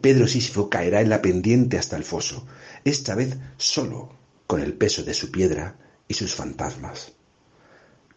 Pedro 0.00 0.26
Sísifo 0.26 0.68
caerá 0.68 1.00
en 1.00 1.08
la 1.08 1.22
pendiente 1.22 1.78
hasta 1.78 1.96
el 1.96 2.02
foso, 2.02 2.44
esta 2.84 3.14
vez 3.14 3.38
solo, 3.56 4.10
con 4.48 4.60
el 4.60 4.74
peso 4.74 5.04
de 5.04 5.14
su 5.14 5.30
piedra 5.30 5.76
y 6.08 6.14
sus 6.14 6.34
fantasmas. 6.34 7.12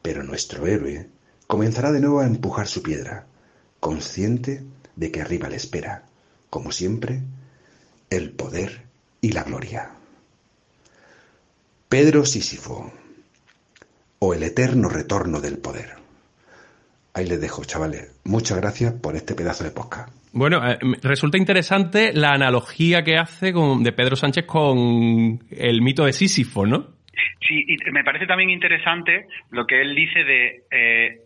Pero 0.01 0.23
nuestro 0.23 0.65
héroe 0.65 1.07
comenzará 1.45 1.91
de 1.91 1.99
nuevo 1.99 2.19
a 2.19 2.25
empujar 2.25 2.67
su 2.67 2.81
piedra, 2.81 3.27
consciente 3.79 4.65
de 4.97 5.11
que 5.11 5.21
arriba 5.21 5.47
le 5.47 5.55
espera, 5.55 6.03
como 6.49 6.71
siempre, 6.73 7.21
el 8.09 8.31
poder 8.31 8.81
y 9.21 9.31
la 9.31 9.43
gloria. 9.43 9.91
Pedro 11.87 12.25
Sísifo, 12.25 12.91
o 14.19 14.33
el 14.33 14.43
eterno 14.43 14.89
retorno 14.89 15.39
del 15.39 15.59
poder. 15.59 15.91
Ahí 17.13 17.25
les 17.25 17.39
dejo, 17.39 17.63
chavales. 17.63 18.19
Muchas 18.25 18.57
gracias 18.57 18.93
por 18.93 19.15
este 19.15 19.35
pedazo 19.35 19.63
de 19.63 19.71
podcast. 19.71 20.13
Bueno, 20.33 20.67
eh, 20.69 20.77
resulta 21.01 21.37
interesante 21.37 22.11
la 22.13 22.33
analogía 22.33 23.03
que 23.03 23.17
hace 23.17 23.53
con, 23.53 23.83
de 23.83 23.91
Pedro 23.91 24.15
Sánchez 24.15 24.45
con 24.45 25.39
el 25.49 25.81
mito 25.81 26.05
de 26.05 26.13
Sísifo, 26.13 26.65
¿no? 26.65 26.97
Sí, 27.47 27.65
y 27.67 27.91
me 27.91 28.03
parece 28.03 28.27
también 28.27 28.49
interesante 28.49 29.27
lo 29.51 29.65
que 29.65 29.81
él 29.81 29.95
dice 29.95 30.23
de 30.23 30.63
eh, 30.69 31.21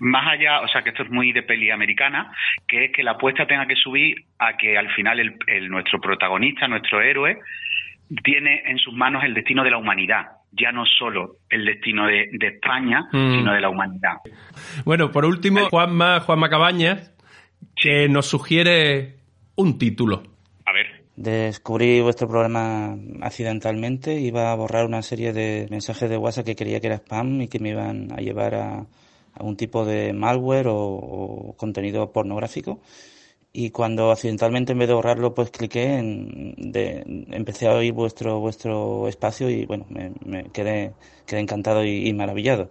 más 0.00 0.26
allá, 0.32 0.60
o 0.60 0.68
sea, 0.68 0.82
que 0.82 0.90
esto 0.90 1.02
es 1.02 1.10
muy 1.10 1.32
de 1.32 1.42
peli 1.42 1.70
americana, 1.70 2.32
que 2.66 2.86
es 2.86 2.92
que 2.92 3.02
la 3.02 3.12
apuesta 3.12 3.46
tenga 3.46 3.66
que 3.66 3.76
subir 3.76 4.24
a 4.38 4.56
que 4.56 4.76
al 4.76 4.90
final 4.94 5.20
el, 5.20 5.68
nuestro 5.68 6.00
protagonista, 6.00 6.68
nuestro 6.68 7.00
héroe, 7.00 7.38
tiene 8.22 8.62
en 8.66 8.78
sus 8.78 8.94
manos 8.94 9.24
el 9.24 9.34
destino 9.34 9.64
de 9.64 9.70
la 9.70 9.78
humanidad, 9.78 10.26
ya 10.52 10.72
no 10.72 10.84
solo 10.86 11.36
el 11.50 11.64
destino 11.64 12.06
de, 12.06 12.28
España, 12.40 13.02
mm. 13.12 13.30
sino 13.36 13.52
de 13.52 13.60
la 13.60 13.68
humanidad. 13.68 14.16
Bueno, 14.84 15.10
por 15.10 15.24
último, 15.24 15.68
Juanma, 15.68 16.20
Juanma 16.20 16.48
Cabañas, 16.48 17.12
que 17.74 18.08
nos 18.08 18.26
sugiere 18.26 19.16
un 19.56 19.78
título. 19.78 20.22
A 20.64 20.72
ver. 20.72 21.04
Descubrí 21.16 22.00
vuestro 22.00 22.28
programa 22.28 22.94
accidentalmente, 23.22 24.20
iba 24.20 24.52
a 24.52 24.54
borrar 24.54 24.84
una 24.84 25.02
serie 25.02 25.32
de 25.32 25.66
mensajes 25.70 26.10
de 26.10 26.18
WhatsApp 26.18 26.44
que 26.44 26.56
creía 26.56 26.80
que 26.80 26.88
era 26.88 26.96
spam 26.96 27.40
y 27.40 27.48
que 27.48 27.58
me 27.58 27.70
iban 27.70 28.12
a 28.12 28.16
llevar 28.16 28.54
a, 28.54 28.86
algún 29.36 29.56
tipo 29.56 29.84
de 29.84 30.12
malware 30.12 30.66
o, 30.68 31.54
contenido 31.56 32.12
pornográfico. 32.12 32.80
Y 33.52 33.70
cuando 33.70 34.10
accidentalmente 34.10 34.72
en 34.72 34.78
vez 34.78 34.88
de 34.88 34.94
borrarlo 34.94 35.34
pues 35.34 35.50
cliqué 35.50 35.96
en, 35.96 36.54
empecé 37.32 37.66
a 37.68 37.74
oír 37.74 37.92
vuestro 37.94 38.38
vuestro 38.38 39.08
espacio 39.08 39.48
y 39.48 39.64
bueno 39.64 39.86
me, 39.88 40.50
quedé 40.52 40.92
quedé 41.26 41.40
encantado 41.40 41.84
y, 41.84 42.12
maravillado. 42.12 42.70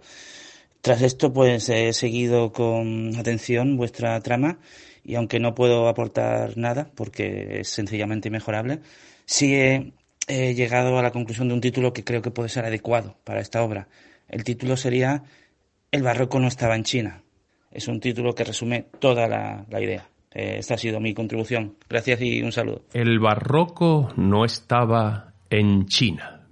Tras 0.82 1.02
esto 1.02 1.32
pues 1.32 1.68
he 1.70 1.92
seguido 1.92 2.52
con 2.52 3.16
atención 3.16 3.76
vuestra 3.76 4.20
trama 4.20 4.60
y 5.04 5.16
aunque 5.16 5.40
no 5.40 5.54
puedo 5.56 5.88
aportar 5.88 6.56
nada 6.56 6.90
porque 6.94 7.60
es 7.60 7.68
sencillamente 7.68 8.30
mejorable 8.30 8.80
sí 9.24 9.56
he 10.28 10.54
llegado 10.54 10.98
a 10.98 11.02
la 11.02 11.10
conclusión 11.10 11.48
de 11.48 11.54
un 11.54 11.60
título 11.60 11.92
que 11.92 12.04
creo 12.04 12.22
que 12.22 12.30
puede 12.30 12.48
ser 12.48 12.64
adecuado 12.64 13.16
para 13.24 13.40
esta 13.40 13.62
obra. 13.62 13.88
El 14.28 14.44
título 14.44 14.76
sería 14.76 15.24
el 15.96 16.02
barroco 16.02 16.38
no 16.38 16.46
estaba 16.46 16.76
en 16.76 16.84
China. 16.84 17.22
Es 17.72 17.88
un 17.88 18.00
título 18.00 18.34
que 18.34 18.44
resume 18.44 18.84
toda 19.00 19.26
la, 19.26 19.80
idea. 19.80 20.04
Eh, 20.34 20.56
esta 20.58 20.74
ha 20.74 20.78
sido 20.78 21.00
mi 21.00 21.14
contribución. 21.14 21.74
Gracias 21.88 22.20
y 22.20 22.42
un 22.42 22.52
saludo. 22.52 22.82
El 22.92 23.18
barroco 23.18 24.12
no 24.16 24.44
estaba 24.44 25.32
en 25.50 25.86
China. 25.86 26.42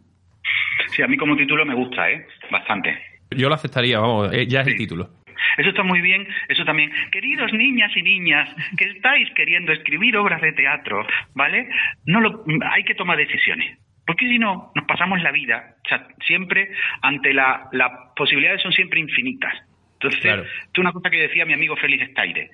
Sí, 0.88 1.02
a 1.02 1.06
mí 1.06 1.16
como 1.16 1.36
título 1.36 1.64
me 1.64 1.74
gusta, 1.74 2.10
¿eh? 2.10 2.26
Bastante. 2.50 2.96
Yo 3.30 3.48
lo 3.48 3.54
aceptaría, 3.54 3.98
vamos, 3.98 4.32
eh, 4.32 4.46
ya 4.46 4.60
es 4.60 4.68
el 4.68 4.76
título. 4.76 5.10
Eso 5.58 5.70
está 5.70 5.82
muy 5.82 6.00
bien, 6.00 6.26
eso 6.48 6.64
también. 6.64 6.90
Queridos 7.12 7.52
niñas 7.52 7.92
y 7.96 8.02
niñas 8.02 8.48
que 8.76 8.86
estáis 8.90 9.28
queriendo 9.34 9.72
escribir 9.72 10.16
obras 10.16 10.40
de 10.40 10.52
teatro, 10.52 11.06
¿vale? 11.34 11.68
No 12.06 12.20
lo, 12.20 12.44
hay 12.72 12.84
que 12.84 12.94
tomar 12.94 13.18
decisiones. 13.18 13.78
Porque 14.06 14.26
si 14.26 14.38
no, 14.38 14.70
nos 14.74 14.84
pasamos 14.86 15.22
la 15.22 15.32
vida, 15.32 15.76
o 15.84 15.88
sea, 15.88 16.06
siempre 16.26 16.70
ante 17.02 17.32
la, 17.32 17.68
las 17.72 17.90
posibilidades 18.14 18.62
son 18.62 18.72
siempre 18.72 19.00
infinitas. 19.00 19.54
Entonces, 19.94 20.24
esto 20.24 20.42
es 20.72 20.78
una 20.78 20.92
cosa 20.92 21.08
que 21.08 21.22
decía 21.22 21.46
mi 21.46 21.54
amigo 21.54 21.76
Félix 21.76 22.02
Estaire, 22.02 22.50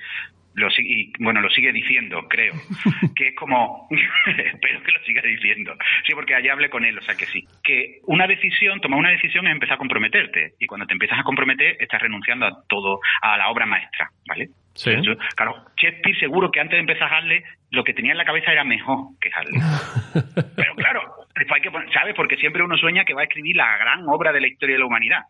lo, 0.54 0.69
y 0.78 1.12
bueno, 1.19 1.40
lo 1.40 1.50
sigue 1.50 1.73
diciendo, 1.73 2.26
creo, 2.28 2.54
que 3.16 3.28
es 3.28 3.37
como, 3.37 3.88
espero 4.26 4.83
que 4.83 4.92
lo 4.92 5.00
siga 5.04 5.23
diciendo, 5.23 5.75
sí, 6.07 6.12
porque 6.14 6.35
allá 6.35 6.52
hablé 6.52 6.71
con 6.71 6.85
él, 6.85 6.99
o 6.99 7.02
sea 7.02 7.14
que 7.14 7.26
sí, 7.26 7.47
que 7.62 8.00
una 8.04 8.26
decisión, 8.26 8.80
tomar 8.80 8.99
una 8.99 9.11
decisión 9.11 9.47
es 9.47 9.52
empezar 9.52 9.75
a 9.75 9.78
comprometerte, 9.78 10.54
y 10.59 10.66
cuando 10.66 10.87
te 10.87 10.92
empiezas 10.92 11.19
a 11.19 11.25
comprometer, 11.25 11.76
estás 11.80 12.02
renunciando 12.02 12.47
a 12.47 12.62
todo, 12.69 13.00
a 13.23 13.37
la 13.37 13.49
obra 13.49 13.66
maestra, 13.66 14.11
¿vale? 14.26 14.50
Sí. 14.75 14.92
claro, 15.35 15.64
Shakespeare 15.76 16.19
seguro 16.19 16.50
que 16.50 16.61
antes 16.61 16.76
de 16.76 16.80
empezar 16.80 17.12
a 17.12 17.19
Harley, 17.19 17.42
lo 17.71 17.85
que 17.85 17.92
tenía 17.92 18.12
en 18.12 18.19
la 18.19 18.25
cabeza 18.25 18.52
era 18.52 18.64
mejor 18.64 19.09
que 19.21 19.30
Harley. 19.35 19.61
Pero 20.57 20.75
claro, 20.76 21.02
hay 21.49 21.61
que 21.61 21.70
¿sabes? 21.92 22.14
Porque 22.14 22.37
siempre 22.37 22.62
uno 22.62 22.76
sueña 22.76 23.04
que 23.04 23.14
va 23.14 23.23
a 23.23 23.25
escribir 23.25 23.56
la 23.56 23.76
gran 23.78 24.09
obra 24.09 24.32
de 24.32 24.40
la 24.40 24.49
historia 24.49 24.75
de 24.75 24.80
la 24.80 24.87
humanidad. 24.87 25.23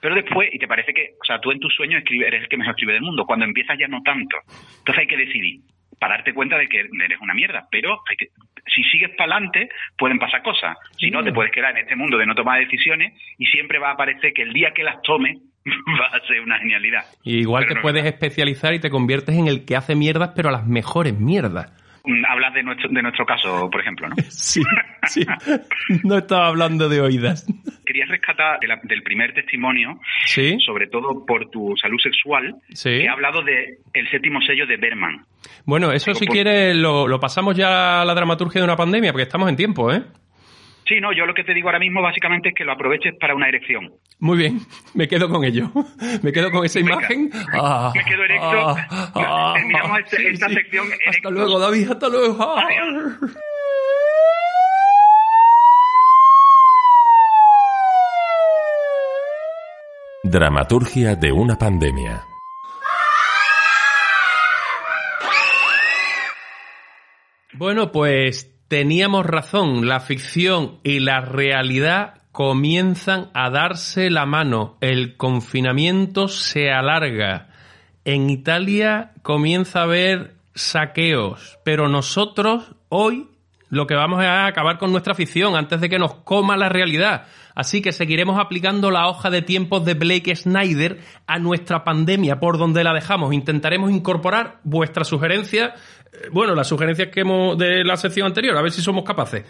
Pero 0.00 0.14
después, 0.14 0.50
y 0.52 0.58
te 0.58 0.68
parece 0.68 0.92
que, 0.92 1.14
o 1.20 1.24
sea, 1.24 1.40
tú 1.40 1.50
en 1.50 1.58
tu 1.58 1.68
sueño 1.70 1.98
escribes, 1.98 2.28
eres 2.28 2.42
el 2.42 2.48
que 2.48 2.56
mejor 2.56 2.72
escribe 2.72 2.92
del 2.92 3.02
mundo. 3.02 3.24
Cuando 3.24 3.44
empiezas 3.44 3.78
ya 3.78 3.88
no 3.88 4.02
tanto. 4.02 4.36
Entonces 4.78 4.98
hay 4.98 5.06
que 5.06 5.16
decidir, 5.16 5.60
para 5.98 6.16
darte 6.16 6.34
cuenta 6.34 6.58
de 6.58 6.68
que 6.68 6.80
eres 6.80 7.20
una 7.20 7.34
mierda. 7.34 7.66
Pero 7.70 8.00
hay 8.08 8.16
que, 8.16 8.26
si 8.74 8.82
sigues 8.84 9.10
para 9.16 9.36
adelante, 9.36 9.68
pueden 9.96 10.18
pasar 10.18 10.42
cosas. 10.42 10.76
Si 10.98 11.10
no, 11.10 11.22
te 11.24 11.32
puedes 11.32 11.52
quedar 11.52 11.72
en 11.72 11.84
este 11.84 11.96
mundo 11.96 12.18
de 12.18 12.26
no 12.26 12.34
tomar 12.34 12.60
decisiones 12.60 13.14
y 13.38 13.46
siempre 13.46 13.78
va 13.78 13.90
a 13.90 13.92
aparecer 13.92 14.32
que 14.32 14.42
el 14.42 14.52
día 14.52 14.72
que 14.74 14.84
las 14.84 15.00
tomes 15.02 15.38
va 16.00 16.06
a 16.06 16.20
ser 16.26 16.40
una 16.40 16.58
genialidad. 16.58 17.04
igual 17.24 17.66
te 17.66 17.76
puedes 17.80 18.04
especializar 18.04 18.74
y 18.74 18.80
te 18.80 18.90
conviertes 18.90 19.34
en 19.34 19.48
el 19.48 19.64
que 19.64 19.76
hace 19.76 19.94
mierdas, 19.94 20.32
pero 20.36 20.50
a 20.50 20.52
las 20.52 20.66
mejores 20.66 21.18
mierdas. 21.18 21.72
Mm, 22.06 22.24
hablas 22.24 22.54
de 22.54 22.62
nuestro, 22.62 22.88
de 22.88 23.02
nuestro 23.02 23.26
caso, 23.26 23.68
por 23.70 23.80
ejemplo, 23.80 24.08
¿no? 24.08 24.14
Sí, 24.28 24.62
sí. 25.08 25.26
No 26.04 26.18
estaba 26.18 26.46
hablando 26.48 26.88
de 26.88 27.00
oídas. 27.00 27.46
Quería 27.84 28.06
rescatar 28.06 28.58
del 28.84 29.02
primer 29.02 29.34
testimonio, 29.34 30.00
¿Sí? 30.24 30.56
sobre 30.64 30.86
todo 30.86 31.24
por 31.26 31.50
tu 31.50 31.74
salud 31.76 31.98
sexual, 32.00 32.54
¿Sí? 32.72 33.00
que 33.00 33.08
ha 33.08 33.12
hablado 33.12 33.42
de 33.42 33.78
el 33.92 34.08
séptimo 34.10 34.40
sello 34.40 34.66
de 34.66 34.76
Berman. 34.76 35.24
Bueno, 35.64 35.92
eso 35.92 36.14
si 36.14 36.26
quieres 36.26 36.76
lo, 36.76 37.08
lo 37.08 37.18
pasamos 37.20 37.56
ya 37.56 38.02
a 38.02 38.04
la 38.04 38.14
dramaturgia 38.14 38.60
de 38.60 38.64
una 38.64 38.76
pandemia, 38.76 39.12
porque 39.12 39.24
estamos 39.24 39.48
en 39.48 39.56
tiempo, 39.56 39.92
¿eh? 39.92 40.02
Sí, 40.88 41.00
no, 41.00 41.12
yo 41.12 41.26
lo 41.26 41.34
que 41.34 41.42
te 41.42 41.52
digo 41.52 41.68
ahora 41.68 41.80
mismo 41.80 42.00
básicamente 42.00 42.50
es 42.50 42.54
que 42.54 42.64
lo 42.64 42.72
aproveches 42.72 43.14
para 43.18 43.34
una 43.34 43.48
erección. 43.48 43.92
Muy 44.20 44.38
bien, 44.38 44.60
me 44.94 45.08
quedo 45.08 45.28
con 45.28 45.44
ello. 45.44 45.70
Me 46.22 46.32
quedo 46.32 46.50
con 46.50 46.64
esa 46.64 46.78
imagen. 46.78 47.30
Ah, 47.52 47.92
me 47.94 48.04
quedo 48.04 48.22
erecto. 48.24 48.76
Ah, 48.90 49.52
Terminamos 49.56 49.98
este, 50.00 50.30
esta 50.30 50.48
sección. 50.48 50.86
Hasta 51.08 51.30
luego, 51.30 51.58
David, 51.58 51.90
hasta 51.90 52.08
luego. 52.08 52.54
Dramaturgia 60.22 61.14
de 61.14 61.32
una 61.32 61.56
pandemia. 61.56 62.24
Bueno, 67.54 67.90
pues 67.90 68.50
teníamos 68.68 69.26
razón, 69.26 69.86
la 69.86 70.00
ficción 70.00 70.78
y 70.82 71.00
la 71.00 71.20
realidad 71.20 72.14
comienzan 72.32 73.30
a 73.32 73.50
darse 73.50 74.10
la 74.10 74.26
mano, 74.26 74.76
el 74.80 75.16
confinamiento 75.16 76.28
se 76.28 76.70
alarga, 76.70 77.48
en 78.04 78.28
Italia 78.28 79.12
comienza 79.22 79.80
a 79.80 79.84
haber 79.84 80.34
saqueos, 80.54 81.58
pero 81.64 81.88
nosotros 81.88 82.74
hoy 82.88 83.28
lo 83.68 83.86
que 83.86 83.94
vamos 83.94 84.20
a 84.20 84.46
acabar 84.46 84.78
con 84.78 84.92
nuestra 84.92 85.14
ficción 85.14 85.56
antes 85.56 85.80
de 85.80 85.88
que 85.88 85.98
nos 85.98 86.14
coma 86.14 86.56
la 86.56 86.68
realidad. 86.68 87.26
Así 87.56 87.80
que 87.80 87.90
seguiremos 87.92 88.38
aplicando 88.38 88.90
la 88.90 89.08
hoja 89.08 89.30
de 89.30 89.40
tiempos 89.40 89.82
de 89.86 89.94
Blake 89.94 90.36
Snyder 90.36 90.98
a 91.26 91.38
nuestra 91.38 91.84
pandemia 91.84 92.38
por 92.38 92.58
donde 92.58 92.84
la 92.84 92.92
dejamos. 92.92 93.32
Intentaremos 93.32 93.90
incorporar 93.90 94.60
vuestras 94.62 95.08
sugerencias, 95.08 95.72
eh, 96.12 96.28
bueno, 96.30 96.54
las 96.54 96.68
sugerencias 96.68 97.08
que 97.08 97.20
hemos 97.20 97.56
de 97.56 97.82
la 97.82 97.96
sección 97.96 98.26
anterior, 98.26 98.54
a 98.58 98.62
ver 98.62 98.72
si 98.72 98.82
somos 98.82 99.04
capaces. 99.04 99.44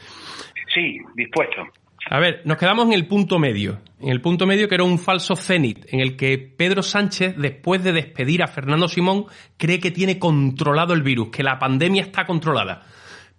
Sí, 0.72 0.98
dispuesto. 1.16 1.62
A 2.08 2.20
ver, 2.20 2.42
nos 2.44 2.56
quedamos 2.58 2.86
en 2.86 2.92
el 2.92 3.08
punto 3.08 3.40
medio. 3.40 3.80
En 3.98 4.10
el 4.10 4.20
punto 4.20 4.46
medio 4.46 4.68
que 4.68 4.76
era 4.76 4.84
un 4.84 5.00
falso 5.00 5.34
cenit, 5.34 5.92
en 5.92 5.98
el 5.98 6.16
que 6.16 6.38
Pedro 6.38 6.84
Sánchez, 6.84 7.34
después 7.36 7.82
de 7.82 7.90
despedir 7.90 8.44
a 8.44 8.46
Fernando 8.46 8.86
Simón, 8.86 9.24
cree 9.56 9.80
que 9.80 9.90
tiene 9.90 10.20
controlado 10.20 10.94
el 10.94 11.02
virus, 11.02 11.30
que 11.30 11.42
la 11.42 11.58
pandemia 11.58 12.02
está 12.02 12.24
controlada. 12.24 12.84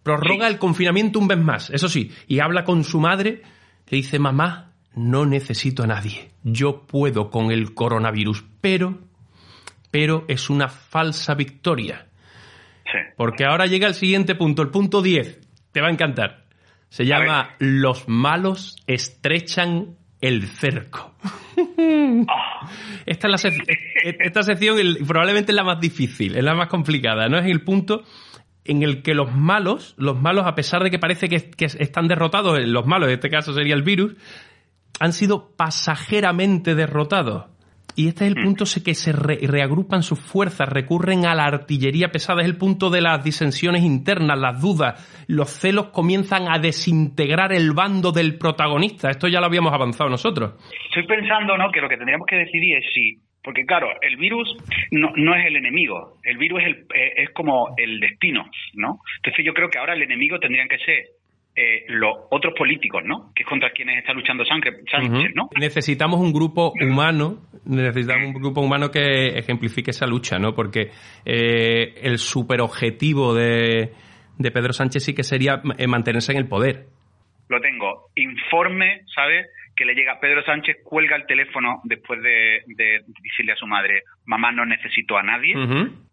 Prorroga 0.04 0.50
el 0.50 0.60
confinamiento 0.60 1.20
un 1.20 1.28
mes 1.28 1.38
más, 1.38 1.70
eso 1.70 1.88
sí, 1.88 2.12
y 2.28 2.40
habla 2.42 2.66
con 2.66 2.84
su 2.84 3.00
madre, 3.00 3.44
le 3.90 3.98
dice, 3.98 4.20
mamá, 4.20 4.74
no 4.96 5.26
necesito 5.26 5.84
a 5.84 5.88
nadie, 5.88 6.32
yo 6.44 6.86
puedo 6.88 7.30
con 7.30 7.52
el 7.52 7.74
coronavirus, 7.74 8.44
pero, 8.62 8.98
pero 9.92 10.26
es 10.28 10.50
una 10.50 10.68
falsa 10.70 11.36
victoria. 11.36 12.08
Porque 13.18 13.44
ahora 13.46 13.66
llega 13.66 13.88
el 13.88 13.94
siguiente 13.94 14.34
punto, 14.36 14.62
el 14.62 14.70
punto 14.70 15.02
10, 15.02 15.40
te 15.72 15.82
va 15.82 15.88
a 15.88 15.92
encantar. 15.92 16.46
Se 16.90 17.06
llama 17.06 17.50
Los 17.60 18.08
malos 18.08 18.78
estrechan 18.88 19.98
el 20.22 20.48
cerco. 20.48 21.14
esta, 23.06 23.28
es 23.28 23.32
la 23.32 23.38
sec- 23.38 23.78
esta 24.04 24.44
sección 24.44 24.80
el- 24.80 24.98
probablemente 25.06 25.52
es 25.52 25.56
la 25.56 25.64
más 25.64 25.80
difícil, 25.80 26.38
es 26.38 26.44
la 26.44 26.56
más 26.56 26.68
complicada, 26.70 27.28
¿no? 27.28 27.38
Es 27.40 27.46
el 27.46 27.62
punto 27.62 28.04
en 28.68 28.84
el 28.84 29.02
que 29.04 29.14
los 29.14 29.34
malos, 29.34 29.96
los 29.98 30.20
malos, 30.20 30.46
a 30.46 30.56
pesar 30.56 30.84
de 30.84 30.92
que 30.92 31.00
parece 31.00 31.28
que, 31.30 31.50
que 31.52 31.66
están 31.66 32.08
derrotados, 32.08 32.60
los 32.66 32.86
malos, 32.86 33.08
en 33.10 33.16
este 33.16 33.30
caso 33.30 33.54
sería 33.54 33.76
el 33.76 33.84
virus, 33.84 34.16
han 35.00 35.14
sido 35.14 35.56
pasajeramente 35.56 36.76
derrotados. 36.76 37.46
Y 37.96 38.10
este 38.10 38.28
es 38.28 38.36
el 38.36 38.44
punto 38.44 38.68
se- 38.68 38.84
que 38.84 38.94
se 38.94 39.12
re- 39.12 39.40
reagrupan 39.42 40.04
sus 40.04 40.20
fuerzas, 40.20 40.70
recurren 40.70 41.26
a 41.26 41.34
la 41.34 41.46
artillería 41.46 42.10
pesada, 42.12 42.42
es 42.42 42.48
el 42.48 42.56
punto 42.56 42.92
de 42.92 43.02
las 43.02 43.24
disensiones 43.24 43.82
internas, 43.84 44.38
las 44.38 44.62
dudas, 44.62 45.04
los 45.28 45.50
celos 45.50 45.88
comienzan 45.88 46.48
a 46.48 46.60
desintegrar 46.60 47.54
el 47.54 47.72
bando 47.74 48.12
del 48.12 48.38
protagonista. 48.38 49.10
Esto 49.10 49.28
ya 49.28 49.40
lo 49.40 49.48
habíamos 49.48 49.74
avanzado 49.74 50.12
nosotros. 50.12 50.54
Estoy 50.90 51.08
pensando, 51.08 51.58
¿no? 51.58 51.72
Que 51.72 51.82
lo 51.82 51.90
que 51.90 51.98
tendríamos 51.98 52.28
que 52.30 52.36
decidir 52.36 52.78
es 52.78 52.86
si, 52.94 53.20
porque 53.48 53.66
claro, 53.66 53.88
el 54.02 54.18
virus 54.18 54.58
no, 54.92 55.14
no 55.16 55.34
es 55.34 55.46
el 55.46 55.56
enemigo, 55.56 56.18
el 56.22 56.38
virus 56.38 56.60
es, 56.64 56.68
el, 56.68 56.74
eh, 56.94 57.14
es 57.16 57.30
como 57.30 57.74
el 57.78 57.98
destino, 58.02 58.44
¿no? 58.74 59.00
Entonces 59.20 59.46
yo 59.46 59.54
creo 59.54 59.70
que 59.70 59.80
ahora 59.80 59.94
el 59.94 60.02
enemigo 60.02 60.38
tendrían 60.38 60.68
que 60.68 60.78
ser 60.80 61.06
eh, 61.56 61.86
los 61.88 62.14
otros 62.30 62.54
políticos, 62.58 63.04
¿no? 63.06 63.32
Que 63.34 63.44
es 63.44 63.50
contra 63.50 63.70
quienes 63.70 64.00
está 64.00 64.12
luchando 64.12 64.44
Sánchez, 64.44 64.84
Sánchez, 64.92 65.32
¿no? 65.34 65.48
Necesitamos 65.58 66.20
un 66.20 66.34
grupo 66.34 66.74
humano, 66.82 67.38
necesitamos 67.64 68.28
un 68.28 68.34
grupo 68.34 68.60
humano 68.60 68.92
que 68.92 69.28
ejemplifique 69.40 69.92
esa 69.92 70.08
lucha, 70.08 70.38
¿no? 70.38 70.54
Porque 70.54 70.92
eh, 71.24 71.94
el 72.02 72.18
superobjetivo 72.18 73.34
de, 73.34 73.94
de 74.38 74.52
Pedro 74.52 74.74
Sánchez 74.74 75.06
sí 75.06 75.16
que 75.16 75.24
sería 75.24 75.62
eh, 75.78 75.88
mantenerse 75.88 76.34
en 76.34 76.40
el 76.40 76.50
poder. 76.50 76.88
Lo 77.48 77.62
tengo. 77.62 78.10
Informe, 78.14 79.04
¿sabes? 79.16 79.48
Que 79.78 79.86
le 79.86 79.94
llega 79.94 80.20
Pedro 80.20 80.44
Sánchez, 80.44 80.78
cuelga 80.84 81.16
el 81.16 81.28
teléfono 81.28 81.82
después 81.84 82.22
de, 82.24 82.64
de 82.66 83.02
decirle 83.22 83.52
a 83.52 83.56
su 83.56 83.68
madre, 83.68 84.02
mamá, 84.26 84.52
no 84.52 84.66
necesito 84.66 85.18
a 85.18 85.24
nadie. 85.24 85.54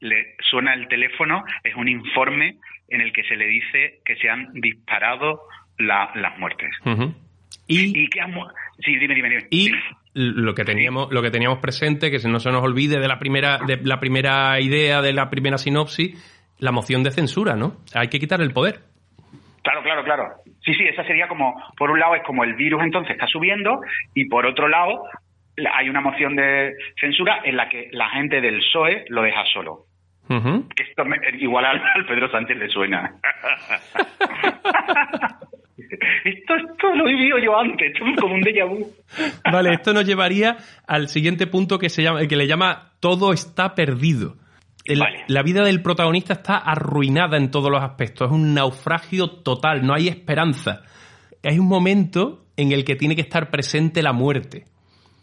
Le 0.01 0.37
suena 0.51 0.75
el 0.75 0.87
teléfono, 0.89 1.43
es 1.65 1.75
un 1.75 1.89
informe 1.89 2.59
en 2.89 3.01
el 3.01 3.13
que 3.13 3.25
se 3.25 3.37
le 3.37 3.47
dice 3.47 4.01
que 4.05 4.17
se 4.17 4.29
han 4.29 4.53
disparado 4.53 5.41
la- 5.79 6.11
las 6.15 6.39
muertes. 6.39 6.71
Ujú. 6.85 7.15
¿Y, 7.67 8.09
qué 8.11 8.21
han 8.21 8.35
Sí, 8.85 8.97
dime, 8.97 9.15
dime, 9.15 9.31
dime. 9.31 9.47
Y 9.51 9.71
lo 10.13 10.55
que 10.55 10.65
teníamos, 10.65 11.11
lo 11.11 11.23
que 11.23 11.31
teníamos 11.31 11.59
presente, 11.61 12.11
que 12.11 12.19
no 12.29 12.41
se 12.41 12.51
nos 12.51 12.63
olvide 12.63 13.01
de 13.01 13.09
la 13.09 13.19
primera, 13.19 13.59
de 13.67 13.79
la 13.83 13.99
primera 13.99 14.61
idea, 14.61 15.01
de 15.01 15.13
la 15.13 15.31
primera 15.31 15.57
sinopsis, 15.59 16.13
la 16.59 16.71
moción 16.73 17.03
de 17.03 17.11
censura, 17.11 17.57
¿no? 17.57 17.79
Hay 17.95 18.09
que 18.09 18.19
quitar 18.19 18.41
el 18.43 18.53
poder. 18.53 18.81
Claro, 19.65 19.83
claro, 19.83 20.05
claro. 20.05 20.29
Sí, 20.65 20.75
sí, 20.75 20.85
esa 20.85 21.03
sería 21.05 21.27
como, 21.27 21.61
por 21.77 21.91
un 21.91 21.99
lado 21.99 22.15
es 22.15 22.23
como 22.23 22.45
el 22.45 22.55
virus 22.55 22.83
entonces 22.85 23.13
está 23.13 23.27
subiendo 23.27 23.81
y 24.15 24.27
por 24.29 24.47
otro 24.47 24.69
lado 24.69 25.03
la- 25.57 25.77
hay 25.77 25.89
una 25.89 26.01
moción 26.01 26.37
de 26.37 26.73
censura 27.01 27.41
en 27.45 27.57
la 27.57 27.69
que 27.69 27.89
la 27.93 28.09
gente 28.11 28.41
del 28.41 28.59
PSOE 28.59 29.05
lo 29.09 29.23
deja 29.23 29.45
solo. 29.53 29.87
Esto 30.29 31.05
me- 31.05 31.19
igual 31.39 31.65
al, 31.67 31.83
al 31.95 32.07
Pedro 32.07 32.31
Sánchez 32.31 32.57
le 32.57 32.69
suena. 32.69 33.15
esto, 36.25 36.55
esto 36.57 36.95
lo 36.95 37.09
he 37.09 37.13
vivido 37.15 37.39
yo 37.39 37.59
antes, 37.59 37.93
esto 37.93 38.07
es 38.07 38.17
como 38.21 38.35
un 38.35 38.43
déjà 38.43 38.67
vu. 38.67 38.91
Vale, 39.51 39.75
esto 39.75 39.93
nos 39.93 40.07
llevaría 40.07 40.57
al 40.87 41.09
siguiente 41.09 41.47
punto 41.47 41.79
que 41.79 41.89
se 41.89 42.03
llama, 42.03 42.27
que 42.27 42.37
le 42.37 42.47
llama 42.47 42.93
todo 43.01 43.33
está 43.33 43.75
perdido. 43.75 44.37
El- 44.85 45.03
La 45.29 45.43
vida 45.43 45.63
del 45.65 45.83
protagonista 45.83 46.35
está 46.35 46.57
arruinada 46.59 47.37
en 47.37 47.51
todos 47.51 47.71
los 47.71 47.83
aspectos. 47.83 48.29
Es 48.29 48.35
un 48.35 48.55
naufragio 48.55 49.29
total, 49.31 49.85
no 49.87 49.95
hay 49.95 50.09
esperanza. 50.09 50.83
Hay 51.43 51.59
un 51.59 51.69
momento 51.69 52.45
en 52.57 52.73
el 52.73 52.85
que 52.85 52.95
tiene 52.97 53.15
que 53.17 53.23
estar 53.23 53.51
presente 53.51 54.03
la 54.03 54.13
muerte. 54.13 54.65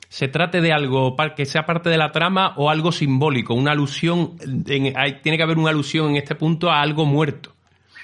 Se 0.09 0.27
trate 0.27 0.59
de 0.61 0.73
algo 0.73 1.15
que 1.37 1.45
sea 1.45 1.65
parte 1.65 1.89
de 1.89 1.97
la 1.97 2.11
trama 2.11 2.53
o 2.57 2.69
algo 2.69 2.91
simbólico, 2.91 3.53
una 3.53 3.71
alusión. 3.71 4.35
en- 4.67 4.97
hay- 4.97 5.21
tiene 5.21 5.37
que 5.37 5.43
haber 5.43 5.57
una 5.57 5.69
alusión 5.69 6.09
en 6.09 6.17
este 6.17 6.35
punto 6.35 6.69
a 6.69 6.81
algo 6.81 7.05
muerto. 7.05 7.53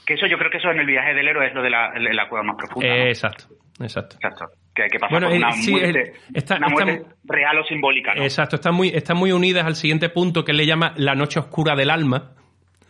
Que 0.06 0.14
eso 0.14 0.26
yo 0.26 0.38
creo 0.38 0.50
que 0.50 0.58
eso 0.58 0.70
en 0.72 0.80
el 0.80 0.86
viaje 0.86 1.14
del 1.14 1.28
héroe 1.28 1.48
es 1.48 1.54
lo 1.54 1.62
de 1.62 1.70
la, 1.70 1.92
cueva 2.30 2.44
más 2.46 2.56
profunda. 2.56 2.88
¿no? 2.88 2.96
Eh, 2.96 3.10
exacto, 3.10 3.46
exacto. 3.82 4.16
Exacto. 4.22 4.56
Que 4.78 4.84
hay 4.84 4.90
que 4.90 5.00
pasar 5.00 5.20
Bueno, 5.20 5.30
por 5.30 5.38
una 5.38 5.52
sí, 5.54 5.72
muerte, 5.72 6.14
está- 6.36 6.58
una 6.58 6.68
está- 6.68 6.86
muerte 6.86 7.06
real 7.24 7.58
o 7.58 7.64
simbólica, 7.64 8.14
¿no? 8.14 8.22
Exacto, 8.22 8.58
están 8.58 8.76
muy, 8.76 8.90
están 8.90 9.18
muy 9.18 9.32
unidas 9.32 9.66
al 9.66 9.74
siguiente 9.76 10.10
punto 10.10 10.46
que 10.46 10.52
él 10.52 10.58
le 10.58 10.68
llama 10.68 10.94
la 10.98 11.16
noche 11.16 11.40
oscura 11.40 11.76
del 11.76 11.90
alma. 11.90 12.34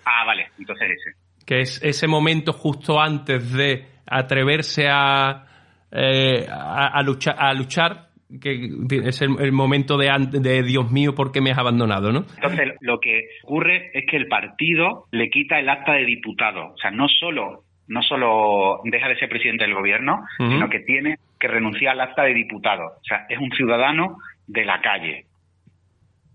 Ah, 0.06 0.26
vale, 0.26 0.47
entonces 0.60 0.89
ese. 0.91 1.17
que 1.45 1.62
es 1.62 1.82
ese 1.82 2.08
momento 2.08 2.52
justo 2.52 3.00
antes 3.00 3.54
de 3.54 3.86
atreverse 4.06 4.89
a, 4.89 5.45
eh, 5.89 6.45
a, 6.50 6.88
a 6.88 7.02
luchar, 7.04 7.36
a 7.39 7.54
luchar, 7.54 8.08
que 8.41 8.69
es 9.04 9.21
el, 9.21 9.39
el 9.39 9.54
momento 9.54 9.95
de, 9.97 10.10
de 10.41 10.63
Dios 10.63 10.91
mío, 10.91 11.15
¿por 11.15 11.32
qué 11.32 11.39
me 11.39 11.52
has 11.52 11.58
abandonado? 11.58 12.12
¿no? 12.12 12.26
Entonces, 12.36 12.73
lo 12.82 13.00
que 13.00 13.30
ocurre 13.43 13.91
es 13.93 14.06
que 14.12 14.17
el 14.17 14.28
partido 14.28 15.06
le 15.12 15.30
quita 15.30 15.58
el 15.58 15.69
acta 15.69 15.93
de 15.93 16.04
diputado. 16.04 16.73
O 16.73 16.78
sea, 16.78 16.91
no 16.91 17.08
solo, 17.08 17.63
no 17.88 18.02
solo 18.02 18.82
deja 18.84 19.08
de 19.08 19.17
ser 19.17 19.30
presidente 19.30 19.63
del 19.65 19.73
gobierno, 19.76 20.26
sino 20.38 20.69
que 20.69 20.80
tiene 20.82 21.17
que 21.39 21.47
renunciar 21.47 21.93
al 21.93 22.02
acta 22.02 22.23
de 22.23 22.34
diputado. 22.34 22.86
O 23.00 23.04
sea, 23.04 23.26
es 23.30 23.38
un 23.39 23.52
ciudadano 23.52 24.17
de 24.47 24.65
la 24.65 24.82
calle. 24.82 25.26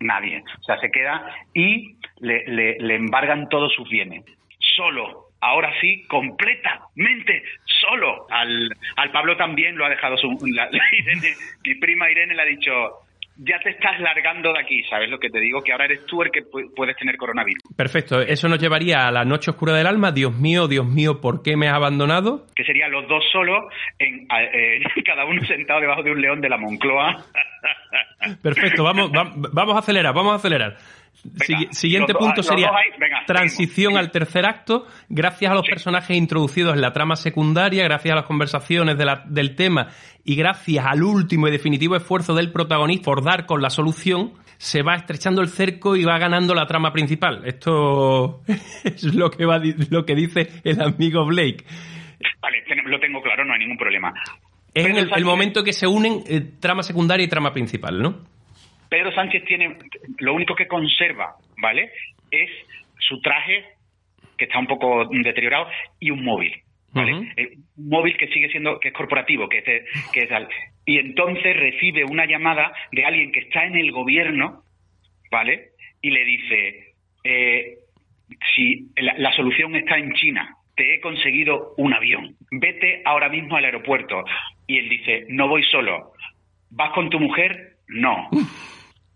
Nadie. 0.00 0.42
O 0.60 0.62
sea, 0.64 0.78
se 0.78 0.90
queda 0.90 1.24
y 1.54 1.96
le, 2.18 2.44
le- 2.46 2.76
le 2.78 2.94
embargan 2.96 3.48
todos 3.48 3.72
sus 3.74 3.88
bienes. 3.88 4.24
Solo. 4.58 5.26
Ahora 5.40 5.72
sí, 5.80 6.04
completamente 6.08 7.42
solo. 7.64 8.26
Al, 8.30 8.68
al 8.96 9.10
Pablo 9.12 9.36
también 9.36 9.76
lo 9.76 9.84
ha 9.84 9.88
dejado 9.90 10.16
su, 10.16 10.28
la- 10.54 10.68
la 10.70 10.82
Irene, 10.98 11.34
mi 11.64 11.74
prima 11.76 12.10
Irene 12.10 12.34
le 12.34 12.42
ha 12.42 12.46
dicho, 12.46 12.72
ya 13.44 13.58
te 13.62 13.70
estás 13.70 13.98
largando 14.00 14.52
de 14.52 14.60
aquí, 14.60 14.82
¿sabes 14.90 15.08
lo 15.10 15.18
que 15.18 15.28
te 15.30 15.40
digo? 15.40 15.62
Que 15.62 15.72
ahora 15.72 15.84
eres 15.86 16.04
tú 16.06 16.22
el 16.22 16.30
que 16.30 16.40
pu- 16.42 16.72
puedes 16.74 16.96
tener 16.96 17.16
coronavirus. 17.16 17.62
Perfecto, 17.76 18.20
eso 18.20 18.48
nos 18.48 18.58
llevaría 18.58 19.08
a 19.08 19.10
la 19.12 19.24
noche 19.24 19.50
oscura 19.50 19.72
del 19.74 19.86
alma. 19.86 20.12
Dios 20.12 20.34
mío, 20.36 20.68
Dios 20.68 20.86
mío, 20.86 21.20
¿por 21.20 21.42
qué 21.42 21.56
me 21.56 21.68
has 21.68 21.74
abandonado? 21.74 22.46
Que 22.54 22.64
serían 22.64 22.90
los 22.92 23.06
dos 23.08 23.24
solos, 23.32 23.64
en, 23.98 24.26
eh, 24.30 24.80
cada 25.04 25.24
uno 25.24 25.44
sentado 25.46 25.80
debajo 25.80 26.02
de 26.02 26.12
un 26.12 26.20
león 26.20 26.40
de 26.40 26.48
la 26.48 26.56
Moncloa. 26.56 27.24
Perfecto, 28.42 28.84
vamos, 28.84 29.10
va- 29.10 29.32
vamos 29.52 29.74
a 29.76 29.78
acelerar, 29.80 30.14
vamos 30.14 30.32
a 30.32 30.36
acelerar. 30.36 30.76
Sigui- 31.46 31.70
siguiente 31.72 32.12
dos- 32.14 32.18
punto 32.20 32.36
los 32.38 32.46
sería 32.46 32.70
venga, 32.98 33.24
transición 33.26 33.96
al 33.96 34.10
tercer 34.10 34.44
acto, 34.44 34.86
gracias 35.08 35.52
a 35.52 35.54
los 35.54 35.64
personajes 35.68 36.16
introducidos 36.16 36.74
en 36.74 36.80
la 36.80 36.92
trama 36.92 37.14
secundaria, 37.14 37.84
gracias 37.84 38.12
a 38.12 38.16
las 38.16 38.24
conversaciones 38.26 38.98
de 38.98 39.04
la- 39.04 39.22
del 39.26 39.54
tema 39.54 39.88
y 40.24 40.34
gracias 40.34 40.84
al 40.84 41.02
último 41.04 41.46
y 41.46 41.52
definitivo 41.52 41.94
esfuerzo 41.94 42.34
del 42.34 42.50
protagonista 42.50 43.04
por 43.04 43.22
dar 43.22 43.46
con 43.46 43.62
la 43.62 43.70
solución, 43.70 44.32
se 44.58 44.82
va 44.82 44.94
estrechando 44.96 45.42
el 45.42 45.48
cerco 45.48 45.94
y 45.96 46.04
va 46.04 46.18
ganando 46.18 46.54
la 46.54 46.66
trama 46.66 46.92
principal. 46.92 47.42
Esto 47.44 48.42
es 48.84 49.02
lo 49.14 49.30
que, 49.30 49.44
va, 49.44 49.60
lo 49.90 50.04
que 50.04 50.14
dice 50.16 50.48
el 50.64 50.80
amigo 50.82 51.24
Blake. 51.24 51.64
Vale, 52.40 52.64
lo 52.86 52.98
tengo 53.00 53.20
claro, 53.22 53.44
no 53.44 53.52
hay 53.52 53.60
ningún 53.60 53.76
problema. 53.76 54.12
Es 54.74 54.86
el, 54.86 55.10
el 55.14 55.24
momento 55.24 55.62
que 55.62 55.72
se 55.72 55.86
unen 55.86 56.22
eh, 56.26 56.40
trama 56.58 56.82
secundaria 56.82 57.24
y 57.24 57.28
trama 57.28 57.52
principal, 57.52 58.00
¿no? 58.02 58.31
Pedro 58.92 59.10
Sánchez 59.12 59.44
tiene, 59.46 59.78
lo 60.18 60.34
único 60.34 60.54
que 60.54 60.66
conserva, 60.68 61.34
¿vale? 61.56 61.90
Es 62.30 62.50
su 62.98 63.20
traje, 63.22 63.64
que 64.36 64.44
está 64.44 64.58
un 64.58 64.66
poco 64.66 65.06
deteriorado, 65.10 65.66
y 65.98 66.10
un 66.10 66.22
móvil, 66.22 66.52
¿vale? 66.92 67.32
Eh, 67.38 67.56
Un 67.78 67.88
móvil 67.88 68.18
que 68.18 68.28
sigue 68.28 68.50
siendo, 68.50 68.78
que 68.78 68.88
es 68.88 68.94
corporativo, 68.94 69.48
que 69.48 69.58
es, 69.58 69.64
de- 69.64 69.84
que 70.12 70.20
es 70.24 70.28
tal. 70.28 70.46
Y 70.84 70.98
entonces 70.98 71.56
recibe 71.56 72.04
una 72.04 72.26
llamada 72.26 72.70
de 72.92 73.04
alguien 73.06 73.32
que 73.32 73.40
está 73.40 73.64
en 73.64 73.76
el 73.76 73.92
gobierno, 73.92 74.62
¿vale? 75.30 75.70
Y 76.02 76.10
le 76.10 76.24
dice, 76.26 76.92
eh, 77.24 77.76
si 78.54 78.90
la, 78.96 79.14
la 79.16 79.32
solución 79.32 79.74
está 79.74 79.96
en 79.96 80.12
China, 80.12 80.54
te 80.76 80.94
he 80.96 81.00
conseguido 81.00 81.72
un 81.78 81.94
avión, 81.94 82.36
vete 82.50 83.00
ahora 83.06 83.30
mismo 83.30 83.56
al 83.56 83.64
aeropuerto. 83.64 84.22
Y 84.66 84.76
él 84.78 84.88
dice, 84.90 85.24
no 85.30 85.48
voy 85.48 85.62
solo, 85.64 86.12
¿vas 86.70 86.90
con 86.92 87.08
tu 87.08 87.18
mujer? 87.20 87.76
No. 87.88 88.28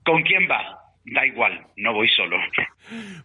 ¿Con 0.06 0.22
quién 0.22 0.48
vas? 0.48 0.66
Da 1.04 1.26
igual, 1.26 1.66
no 1.76 1.92
voy 1.92 2.08
solo. 2.08 2.36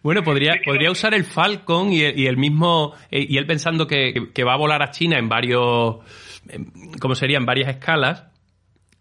Bueno, 0.02 0.22
podría, 0.22 0.60
podría 0.64 0.90
usar 0.90 1.14
el 1.14 1.24
Falcon 1.24 1.92
y 1.92 2.02
el, 2.02 2.18
y 2.18 2.26
el 2.26 2.36
mismo, 2.36 2.94
eh, 3.10 3.24
y 3.28 3.38
él 3.38 3.46
pensando 3.46 3.86
que, 3.86 4.30
que 4.34 4.44
va 4.44 4.54
a 4.54 4.56
volar 4.56 4.82
a 4.82 4.90
China 4.90 5.18
en 5.18 5.28
varios, 5.28 5.98
¿cómo 7.00 7.14
sería? 7.14 7.38
En 7.38 7.46
varias 7.46 7.68
escalas. 7.68 8.28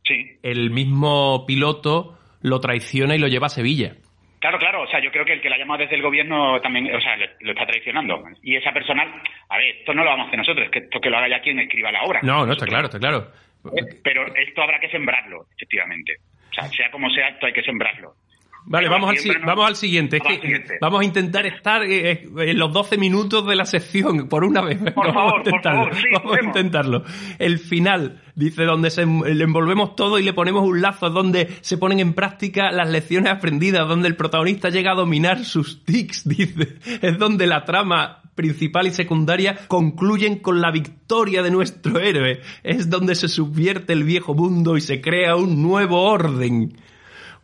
Sí. 0.03 0.37
El 0.41 0.71
mismo 0.71 1.45
piloto 1.45 2.17
lo 2.41 2.59
traiciona 2.59 3.15
y 3.15 3.19
lo 3.19 3.27
lleva 3.27 3.47
a 3.47 3.49
Sevilla. 3.49 3.95
Claro, 4.39 4.57
claro, 4.57 4.81
o 4.81 4.87
sea, 4.87 4.99
yo 4.99 5.11
creo 5.11 5.25
que 5.25 5.33
el 5.33 5.41
que 5.41 5.49
la 5.49 5.57
llama 5.57 5.77
desde 5.77 5.95
el 5.95 6.01
gobierno 6.01 6.59
también, 6.61 6.93
o 6.95 6.99
sea, 6.99 7.15
lo, 7.15 7.25
lo 7.41 7.51
está 7.51 7.67
traicionando. 7.67 8.23
Y 8.41 8.55
esa 8.55 8.71
persona, 8.71 9.03
a 9.49 9.57
ver, 9.57 9.75
esto 9.77 9.93
no 9.93 10.03
lo 10.03 10.09
vamos 10.09 10.25
a 10.25 10.27
hacer 10.29 10.39
nosotros, 10.39 10.69
que 10.71 10.79
esto 10.79 10.99
que 10.99 11.09
lo 11.11 11.17
haga 11.17 11.29
ya 11.29 11.41
quien 11.41 11.59
escriba 11.59 11.91
la 11.91 12.01
obra. 12.01 12.21
No, 12.23 12.47
no, 12.47 12.53
está 12.53 12.65
claro, 12.65 12.85
está 12.85 12.97
claro. 12.97 13.31
Eh, 13.65 13.99
Pero 14.03 14.25
esto 14.35 14.63
habrá 14.63 14.79
que 14.79 14.89
sembrarlo, 14.89 15.45
efectivamente. 15.55 16.15
O 16.51 16.53
sea, 16.53 16.69
sea 16.69 16.91
como 16.91 17.09
sea, 17.09 17.29
esto 17.29 17.45
hay 17.45 17.53
que 17.53 17.63
sembrarlo. 17.63 18.15
Vale, 18.63 18.89
vamos 18.89 19.09
al, 19.09 19.17
si- 19.17 19.23
siempre 19.23 19.41
no- 19.41 19.47
vamos 19.47 19.67
al 19.69 19.75
siguiente. 19.75 20.17
Es 20.17 20.23
Vamos 20.23 20.35
al 20.35 20.41
que 20.41 20.47
siguiente. 20.47 20.77
vamos 20.79 21.01
a 21.01 21.03
intentar 21.03 21.45
estar 21.47 21.83
eh, 21.83 22.11
eh, 22.11 22.27
en 22.37 22.59
los 22.59 22.71
12 22.71 22.97
minutos 22.99 23.47
de 23.47 23.55
la 23.55 23.65
sección, 23.65 24.29
por 24.29 24.43
una 24.43 24.61
vez. 24.61 24.77
Por 24.93 25.07
vamos 25.07 25.13
favor, 25.15 25.39
a 25.39 25.43
por 25.43 25.47
intentarlo. 25.47 25.79
favor, 25.85 25.95
sí, 25.95 26.03
vamos 26.13 26.37
a 26.37 26.43
intentarlo. 26.45 27.03
El 27.39 27.57
final, 27.57 28.21
dice, 28.35 28.63
donde 28.65 28.91
se, 28.91 29.03
le 29.07 29.43
envolvemos 29.43 29.95
todo 29.95 30.19
y 30.19 30.23
le 30.23 30.33
ponemos 30.33 30.63
un 30.63 30.79
lazo, 30.79 31.09
donde 31.09 31.47
se 31.61 31.79
ponen 31.79 31.99
en 32.01 32.13
práctica 32.13 32.69
las 32.71 32.87
lecciones 32.87 33.31
aprendidas, 33.31 33.87
donde 33.87 34.07
el 34.07 34.15
protagonista 34.15 34.69
llega 34.69 34.91
a 34.91 34.95
dominar 34.95 35.43
sus 35.43 35.83
tics, 35.83 36.27
dice. 36.29 36.75
Es 37.01 37.17
donde 37.17 37.47
la 37.47 37.65
trama 37.65 38.20
principal 38.41 38.87
y 38.87 38.89
secundaria 38.89 39.55
concluyen 39.67 40.39
con 40.39 40.61
la 40.61 40.71
victoria 40.71 41.43
de 41.43 41.51
nuestro 41.51 41.99
héroe. 41.99 42.39
Es 42.63 42.89
donde 42.89 43.13
se 43.13 43.27
subvierte 43.27 43.93
el 43.93 44.03
viejo 44.03 44.33
mundo 44.33 44.77
y 44.77 44.81
se 44.81 44.99
crea 44.99 45.35
un 45.35 45.61
nuevo 45.61 46.01
orden. 46.01 46.73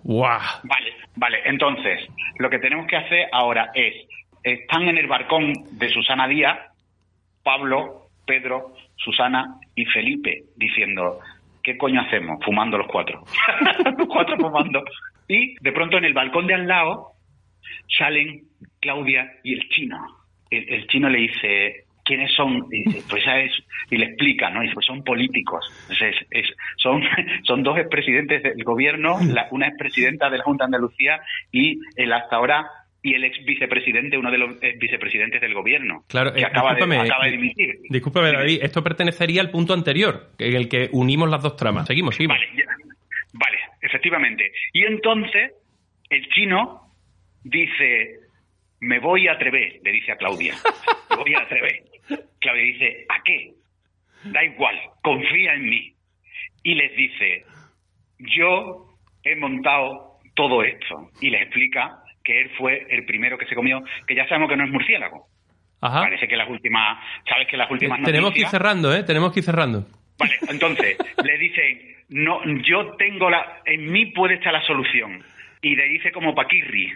¡Guau! 0.03 0.39
Vale, 0.63 0.93
vale. 1.15 1.37
Entonces, 1.45 1.99
lo 2.39 2.49
que 2.49 2.57
tenemos 2.57 2.87
que 2.87 2.97
hacer 2.97 3.27
ahora 3.31 3.69
es, 3.75 3.93
están 4.41 4.87
en 4.87 4.97
el 4.97 5.05
balcón 5.05 5.53
de 5.73 5.87
Susana 5.89 6.27
Díaz, 6.27 6.57
Pablo, 7.43 8.09
Pedro, 8.25 8.73
Susana 8.95 9.59
y 9.75 9.85
Felipe, 9.85 10.45
diciendo, 10.55 11.19
¿qué 11.61 11.77
coño 11.77 12.01
hacemos? 12.01 12.43
Fumando 12.43 12.79
los 12.79 12.87
cuatro. 12.87 13.23
los 13.99 14.07
cuatro 14.07 14.35
fumando. 14.37 14.83
Y 15.27 15.53
de 15.61 15.71
pronto 15.71 15.99
en 15.99 16.05
el 16.05 16.13
balcón 16.15 16.47
de 16.47 16.55
al 16.55 16.67
lado 16.67 17.11
salen 17.99 18.45
Claudia 18.81 19.31
y 19.43 19.53
el 19.53 19.69
chino. 19.69 20.16
El, 20.87 20.91
chino 20.91 21.09
le 21.09 21.19
dice, 21.19 21.83
¿quiénes 22.03 22.31
son? 22.33 22.65
Y 22.71 22.83
dice, 22.85 23.03
pues 23.09 23.23
¿sabes? 23.23 23.51
Y 23.91 23.97
le 23.97 24.05
explica, 24.05 24.49
¿no? 24.49 24.61
Y 24.61 24.63
dice, 24.63 24.73
pues 24.75 24.85
son 24.85 25.03
políticos. 25.03 25.65
Entonces, 25.89 26.15
es- 26.31 26.53
son, 26.77 27.03
son 27.43 27.63
dos 27.63 27.77
expresidentes 27.77 28.41
del 28.43 28.63
gobierno, 28.63 29.17
la- 29.27 29.47
una 29.51 29.67
expresidenta 29.67 30.29
de 30.29 30.37
la 30.37 30.43
Junta 30.43 30.63
de 30.63 30.67
Andalucía 30.67 31.19
y 31.51 31.79
el 31.95 32.11
hasta 32.13 32.35
ahora 32.37 32.67
y 33.03 33.13
el 33.13 33.23
ex 33.23 33.45
vicepresidente, 33.45 34.17
uno 34.17 34.31
de 34.31 34.37
los 34.37 34.57
ex 34.61 34.79
vicepresidentes 34.79 35.39
del 35.39 35.53
gobierno, 35.53 36.03
Claro, 36.09 36.33
que 36.33 36.41
eh, 36.41 36.45
acaba, 36.45 36.73
de, 36.73 36.83
acaba 36.83 37.25
de 37.25 37.31
di- 37.31 37.37
dimitir. 37.37 37.75
Discúlpame, 37.89 38.31
David, 38.33 38.59
esto 38.63 38.83
pertenecería 38.83 39.39
al 39.41 39.49
punto 39.51 39.73
anterior, 39.73 40.31
en 40.39 40.55
el 40.55 40.67
que 40.67 40.89
unimos 40.91 41.29
las 41.29 41.41
dos 41.43 41.55
tramas. 41.55 41.87
Seguimos, 41.87 42.15
seguimos. 42.15 42.37
Vale, 42.37 42.49
ya. 42.57 42.65
vale, 43.33 43.57
efectivamente. 43.81 44.51
Y 44.73 44.83
entonces 44.83 45.51
el 46.09 46.27
chino 46.29 46.81
dice, 47.43 48.19
me 48.79 48.99
voy 48.99 49.27
a 49.27 49.33
atrever, 49.33 49.79
le 49.83 49.91
dice 49.91 50.11
a 50.11 50.17
Claudia, 50.17 50.53
me 51.09 51.15
voy 51.17 51.33
a 51.33 51.39
atrever. 51.39 51.83
Claudia 52.39 52.63
dice, 52.63 53.05
¿a 53.09 53.23
qué? 53.23 53.53
Da 54.25 54.43
igual, 54.43 54.75
confía 55.01 55.53
en 55.53 55.65
mí. 55.69 55.93
Y 56.63 56.75
les 56.75 56.95
dice, 56.95 57.45
yo 58.19 58.87
he 59.23 59.35
montado 59.35 60.17
todo 60.35 60.63
esto. 60.63 61.09
Y 61.21 61.29
les 61.29 61.41
explica 61.43 61.99
que 62.23 62.41
él 62.41 62.51
fue 62.57 62.85
el 62.89 63.05
primero 63.05 63.37
que 63.37 63.45
se 63.45 63.55
comió, 63.55 63.81
que 64.05 64.15
ya 64.15 64.27
sabemos 64.27 64.49
que 64.49 64.57
no 64.57 64.65
es 64.65 64.71
murciélago. 64.71 65.27
Ajá. 65.81 66.01
Parece 66.01 66.27
que 66.27 66.35
las 66.35 66.49
últimas, 66.49 66.97
sabes 67.29 67.47
que 67.47 67.55
las 67.57 67.69
últimas 67.69 67.99
Eh, 67.99 68.03
Tenemos 68.03 68.31
que 68.33 68.39
ir 68.39 68.45
noticias- 68.45 68.51
cerrando, 68.51 68.93
¿eh? 68.95 69.03
Tenemos 69.03 69.31
que 69.31 69.39
ir 69.39 69.43
cerrando. 69.45 69.85
Vale, 70.19 70.33
entonces 70.49 70.97
le 71.23 71.37
dicen, 71.37 71.95
no, 72.09 72.41
yo 72.63 72.95
tengo 72.97 73.29
la, 73.29 73.61
en 73.65 73.91
mí 73.91 74.07
puede 74.07 74.35
estar 74.35 74.51
la 74.51 74.63
solución. 74.63 75.23
Y 75.61 75.75
le 75.75 75.85
dice 75.89 76.11
como 76.11 76.33
Paquirri, 76.35 76.91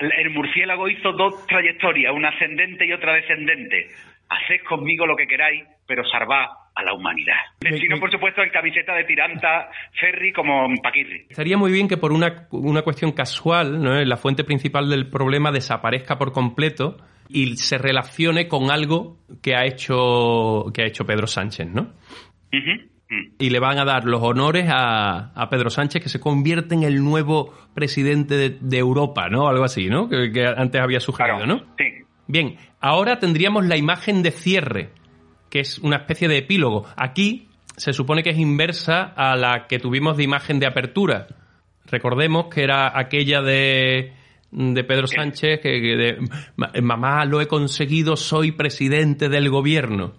el 0.00 0.30
murciélago 0.30 0.88
hizo 0.88 1.12
dos 1.12 1.46
trayectorias, 1.46 2.12
una 2.14 2.30
ascendente 2.30 2.86
y 2.86 2.92
otra 2.92 3.14
descendente. 3.14 3.88
Haced 4.28 4.64
conmigo 4.66 5.06
lo 5.06 5.16
que 5.16 5.26
queráis, 5.26 5.64
pero 5.86 6.02
salvad 6.04 6.46
a 6.74 6.82
la 6.82 6.94
humanidad. 6.94 7.36
El 7.60 7.78
chino, 7.78 7.98
por 8.00 8.10
supuesto, 8.10 8.42
en 8.42 8.50
camiseta 8.50 8.94
de 8.94 9.04
tiranta, 9.04 9.68
ferry 10.00 10.32
como 10.32 10.68
Paquirri. 10.82 11.26
Estaría 11.28 11.58
muy 11.58 11.70
bien 11.70 11.86
que 11.86 11.98
por 11.98 12.12
una, 12.12 12.48
una 12.50 12.82
cuestión 12.82 13.12
casual, 13.12 13.82
¿no? 13.82 14.02
la 14.02 14.16
fuente 14.16 14.44
principal 14.44 14.88
del 14.88 15.10
problema 15.10 15.52
desaparezca 15.52 16.16
por 16.16 16.32
completo 16.32 16.96
y 17.28 17.56
se 17.56 17.78
relacione 17.78 18.48
con 18.48 18.70
algo 18.70 19.18
que 19.42 19.54
ha 19.54 19.66
hecho, 19.66 20.64
que 20.72 20.82
ha 20.82 20.86
hecho 20.86 21.04
Pedro 21.04 21.26
Sánchez, 21.26 21.68
¿no? 21.68 21.92
Mm. 22.52 22.92
Y 23.38 23.50
le 23.50 23.58
van 23.58 23.78
a 23.78 23.84
dar 23.84 24.04
los 24.04 24.22
honores 24.22 24.66
a, 24.70 25.32
a 25.34 25.50
Pedro 25.50 25.68
Sánchez, 25.68 26.02
que 26.02 26.08
se 26.08 26.18
convierte 26.20 26.74
en 26.74 26.82
el 26.82 27.02
nuevo 27.04 27.52
presidente 27.74 28.36
de, 28.36 28.58
de 28.60 28.78
Europa, 28.78 29.28
¿no? 29.28 29.48
Algo 29.48 29.64
así, 29.64 29.88
¿no? 29.88 30.08
Que, 30.08 30.32
que 30.32 30.46
antes 30.46 30.80
había 30.80 31.00
sugerido, 31.00 31.36
Claro, 31.38 31.54
¿no? 31.54 31.64
sí. 31.78 31.84
Bien, 32.26 32.56
ahora 32.80 33.18
tendríamos 33.18 33.66
la 33.66 33.76
imagen 33.76 34.22
de 34.22 34.30
cierre, 34.30 34.90
que 35.50 35.60
es 35.60 35.78
una 35.78 35.96
especie 35.96 36.28
de 36.28 36.38
epílogo. 36.38 36.86
Aquí 36.96 37.48
se 37.76 37.92
supone 37.92 38.22
que 38.22 38.30
es 38.30 38.38
inversa 38.38 39.02
a 39.16 39.36
la 39.36 39.66
que 39.66 39.78
tuvimos 39.78 40.16
de 40.16 40.22
imagen 40.22 40.58
de 40.58 40.66
apertura. 40.66 41.26
Recordemos 41.86 42.46
que 42.46 42.62
era 42.62 42.98
aquella 42.98 43.42
de, 43.42 44.12
de 44.50 44.84
Pedro 44.84 45.06
Sánchez, 45.06 45.60
que, 45.60 45.80
que 45.80 45.96
de 45.96 46.18
"Ma- 46.56 46.70
mamá, 46.80 47.24
lo 47.26 47.40
he 47.42 47.46
conseguido, 47.48 48.16
soy 48.16 48.52
presidente 48.52 49.28
del 49.28 49.50
gobierno. 49.50 50.14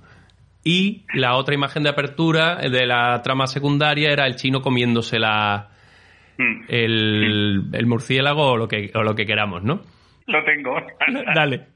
Y 0.63 1.05
la 1.13 1.35
otra 1.35 1.53
imagen 1.55 1.83
de 1.83 1.89
apertura 1.89 2.55
de 2.55 2.85
la 2.85 3.21
trama 3.21 3.47
secundaria 3.47 4.11
era 4.11 4.25
el 4.25 4.35
chino 4.35 4.61
comiéndose 4.61 5.19
la, 5.19 5.69
Mm. 6.37 6.63
el, 6.67 7.61
el 7.73 7.85
murciélago 7.85 8.53
o 8.53 8.57
lo, 8.57 8.67
que, 8.67 8.89
o 8.95 9.03
lo 9.03 9.13
que 9.13 9.25
queramos, 9.25 9.63
¿no? 9.63 9.81
Lo 10.25 10.43
tengo. 10.43 10.75
Dale. 11.35 11.67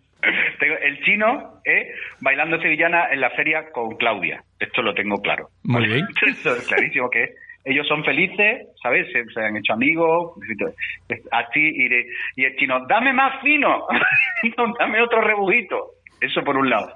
Tengo- 0.59 0.77
El 0.81 0.99
chino 1.03 1.61
eh, 1.63 1.91
bailando 2.21 2.59
sevillana 2.59 3.11
en 3.11 3.21
la 3.21 3.29
feria 3.31 3.69
con 3.71 3.95
Claudia. 3.97 4.41
Esto 4.59 4.81
lo 4.81 4.95
tengo 4.95 5.21
claro. 5.21 5.49
Muy 5.63 5.85
bien. 5.85 6.05
Esto 6.27 6.55
es 6.55 6.67
clarísimo 6.67 7.07
que 7.09 7.35
ellos 7.65 7.85
son 7.87 8.03
felices, 8.03 8.65
¿sabes? 8.81 9.05
Se, 9.11 9.25
se 9.25 9.41
han 9.41 9.57
hecho 9.57 9.73
amigos, 9.73 10.31
así, 11.31 11.59
y, 11.59 11.87
de- 11.89 12.07
y 12.37 12.45
el 12.45 12.55
chino, 12.55 12.83
dame 12.87 13.13
más 13.13 13.39
fino, 13.43 13.85
No, 14.57 14.73
dame 14.79 15.01
otro 15.01 15.21
rebujito. 15.21 15.91
Eso 16.21 16.43
por 16.43 16.57
un 16.57 16.69
lado. 16.69 16.93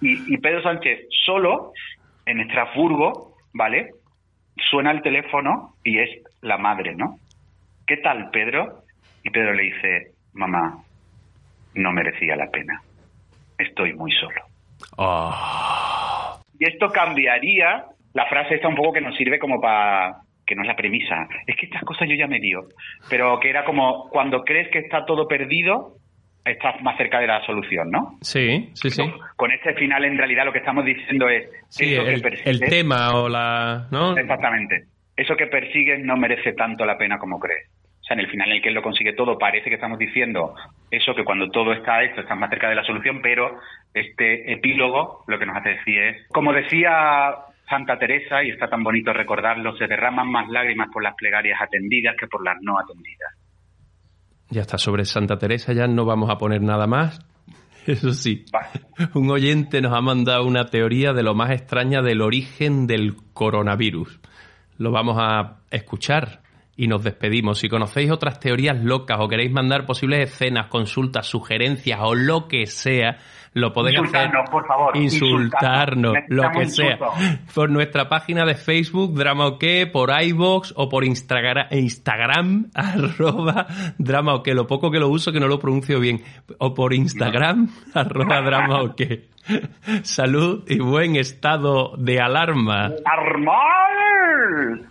Y, 0.00 0.34
y 0.34 0.38
Pedro 0.38 0.62
Sánchez 0.62 1.06
solo, 1.24 1.72
en 2.24 2.40
Estrasburgo, 2.40 3.34
¿vale? 3.52 3.90
Suena 4.70 4.90
el 4.90 5.02
teléfono 5.02 5.74
y 5.84 5.98
es 5.98 6.10
la 6.42 6.58
madre, 6.58 6.94
¿no? 6.94 7.18
¿Qué 7.86 7.98
tal, 7.98 8.30
Pedro? 8.30 8.82
Y 9.22 9.30
Pedro 9.30 9.54
le 9.54 9.62
dice, 9.64 10.12
mamá, 10.32 10.82
no 11.74 11.92
merecía 11.92 12.36
la 12.36 12.50
pena. 12.50 12.80
Estoy 13.58 13.94
muy 13.94 14.10
solo. 14.12 14.42
Oh. 14.96 16.40
Y 16.58 16.68
esto 16.68 16.88
cambiaría 16.88 17.84
la 18.12 18.26
frase 18.26 18.56
esta 18.56 18.68
un 18.68 18.74
poco 18.74 18.92
que 18.92 19.00
nos 19.00 19.16
sirve 19.16 19.38
como 19.38 19.60
para 19.60 20.16
que 20.46 20.54
no 20.54 20.62
es 20.62 20.68
la 20.68 20.76
premisa. 20.76 21.28
Es 21.46 21.56
que 21.56 21.66
estas 21.66 21.82
cosas 21.82 22.08
yo 22.08 22.14
ya 22.14 22.26
me 22.26 22.40
dio. 22.40 22.66
Pero 23.10 23.38
que 23.40 23.50
era 23.50 23.64
como 23.64 24.08
cuando 24.08 24.42
crees 24.42 24.70
que 24.70 24.78
está 24.78 25.04
todo 25.04 25.28
perdido, 25.28 25.96
estás 26.46 26.80
más 26.82 26.96
cerca 26.96 27.18
de 27.20 27.26
la 27.26 27.44
solución, 27.44 27.90
¿no? 27.90 28.18
Sí, 28.20 28.70
sí, 28.74 28.90
sí. 28.90 29.02
Con 29.36 29.50
este 29.50 29.74
final, 29.74 30.04
en 30.04 30.16
realidad, 30.16 30.44
lo 30.44 30.52
que 30.52 30.60
estamos 30.60 30.84
diciendo 30.84 31.28
es. 31.28 31.48
Sí, 31.68 31.94
eso 31.94 32.04
que 32.04 32.14
el, 32.14 32.40
el 32.44 32.60
tema 32.60 33.14
o 33.16 33.28
la... 33.28 33.88
¿no? 33.90 34.16
Exactamente. 34.16 34.84
Eso 35.16 35.36
que 35.36 35.46
persigues 35.46 36.04
no 36.04 36.16
merece 36.16 36.52
tanto 36.52 36.84
la 36.84 36.96
pena 36.98 37.18
como 37.18 37.38
crees. 37.38 37.68
O 38.00 38.04
sea, 38.04 38.14
en 38.14 38.20
el 38.20 38.30
final 38.30 38.50
en 38.50 38.56
el 38.56 38.62
que 38.62 38.68
él 38.68 38.74
lo 38.74 38.82
consigue 38.82 39.14
todo, 39.14 39.36
parece 39.36 39.68
que 39.68 39.74
estamos 39.74 39.98
diciendo 39.98 40.54
eso, 40.90 41.14
que 41.14 41.24
cuando 41.24 41.50
todo 41.50 41.72
está 41.72 42.04
hecho 42.04 42.20
estás 42.20 42.38
más 42.38 42.50
cerca 42.50 42.68
de 42.68 42.76
la 42.76 42.84
solución, 42.84 43.20
pero 43.20 43.58
este 43.94 44.52
epílogo 44.52 45.24
lo 45.26 45.38
que 45.38 45.46
nos 45.46 45.56
hace 45.56 45.70
decir 45.70 45.98
es, 46.00 46.28
como 46.28 46.52
decía 46.52 47.34
Santa 47.68 47.98
Teresa, 47.98 48.44
y 48.44 48.50
está 48.50 48.68
tan 48.68 48.84
bonito 48.84 49.12
recordarlo, 49.12 49.76
se 49.76 49.88
derraman 49.88 50.30
más 50.30 50.48
lágrimas 50.48 50.88
por 50.92 51.02
las 51.02 51.16
plegarias 51.16 51.60
atendidas 51.60 52.14
que 52.16 52.28
por 52.28 52.44
las 52.44 52.56
no 52.60 52.78
atendidas. 52.78 53.34
Ya 54.50 54.62
está, 54.62 54.78
sobre 54.78 55.04
Santa 55.04 55.38
Teresa 55.38 55.72
ya 55.72 55.86
no 55.86 56.04
vamos 56.04 56.30
a 56.30 56.38
poner 56.38 56.62
nada 56.62 56.86
más. 56.86 57.20
Eso 57.86 58.12
sí, 58.12 58.44
un 59.14 59.30
oyente 59.30 59.80
nos 59.80 59.92
ha 59.96 60.00
mandado 60.00 60.44
una 60.44 60.66
teoría 60.66 61.12
de 61.12 61.22
lo 61.22 61.34
más 61.34 61.50
extraña 61.50 62.02
del 62.02 62.20
origen 62.20 62.86
del 62.86 63.16
coronavirus. 63.32 64.18
Lo 64.78 64.90
vamos 64.90 65.16
a 65.20 65.58
escuchar 65.70 66.42
y 66.76 66.88
nos 66.88 67.02
despedimos. 67.02 67.58
Si 67.58 67.68
conocéis 67.68 68.10
otras 68.10 68.38
teorías 68.38 68.82
locas 68.82 69.18
o 69.20 69.28
queréis 69.28 69.50
mandar 69.50 69.86
posibles 69.86 70.30
escenas, 70.30 70.66
consultas, 70.66 71.26
sugerencias 71.26 72.00
o 72.02 72.14
lo 72.14 72.48
que 72.48 72.66
sea, 72.66 73.18
lo 73.56 73.72
podéis 73.72 73.98
hacer. 73.98 74.26
Insultarnos, 74.26 74.50
por 74.50 74.66
favor. 74.66 74.96
Insultarnos, 74.96 76.14
lo 76.28 76.50
que 76.50 76.66
sea. 76.66 76.98
Por 77.54 77.70
nuestra 77.70 78.06
página 78.06 78.44
de 78.44 78.54
Facebook, 78.54 79.14
Drama 79.14 79.46
o 79.46 79.58
qué, 79.58 79.86
por 79.90 80.10
iVoox 80.10 80.74
o 80.76 80.90
por 80.90 81.04
Instagram, 81.04 81.66
Instagram, 81.70 82.70
arroba 82.74 83.66
Drama 83.96 84.34
o 84.34 84.42
qué. 84.42 84.54
Lo 84.54 84.66
poco 84.66 84.90
que 84.90 84.98
lo 84.98 85.08
uso 85.08 85.32
que 85.32 85.40
no 85.40 85.48
lo 85.48 85.58
pronuncio 85.58 85.98
bien. 85.98 86.22
O 86.58 86.74
por 86.74 86.92
Instagram, 86.92 87.70
arroba 87.94 88.42
Drama. 88.42 88.94
Salud 90.02 90.64
y 90.68 90.78
buen 90.78 91.16
estado 91.16 91.96
de 91.96 92.20
alarma. 92.20 92.90
¡Armal! 93.06 94.86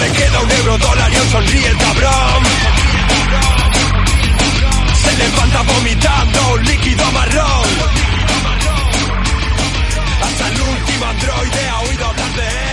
Le 0.00 0.10
queda 0.12 0.40
un 0.40 0.50
euro 0.50 0.78
dólar 0.78 1.12
y 1.12 1.16
os 1.16 1.28
sonríe 1.30 1.68
el 1.68 1.76
cabrón. 1.76 2.42
Se 5.02 5.16
levanta 5.16 5.62
vomitando 5.62 6.54
un 6.54 6.64
líquido 6.64 7.12
marrón. 7.12 7.68
Hasta 10.22 10.48
el 10.48 10.60
último 10.60 11.04
androide 11.06 11.68
ha 11.68 11.80
oído 11.80 12.06
hablar 12.06 12.32
de 12.34 12.42
él. 12.42 12.63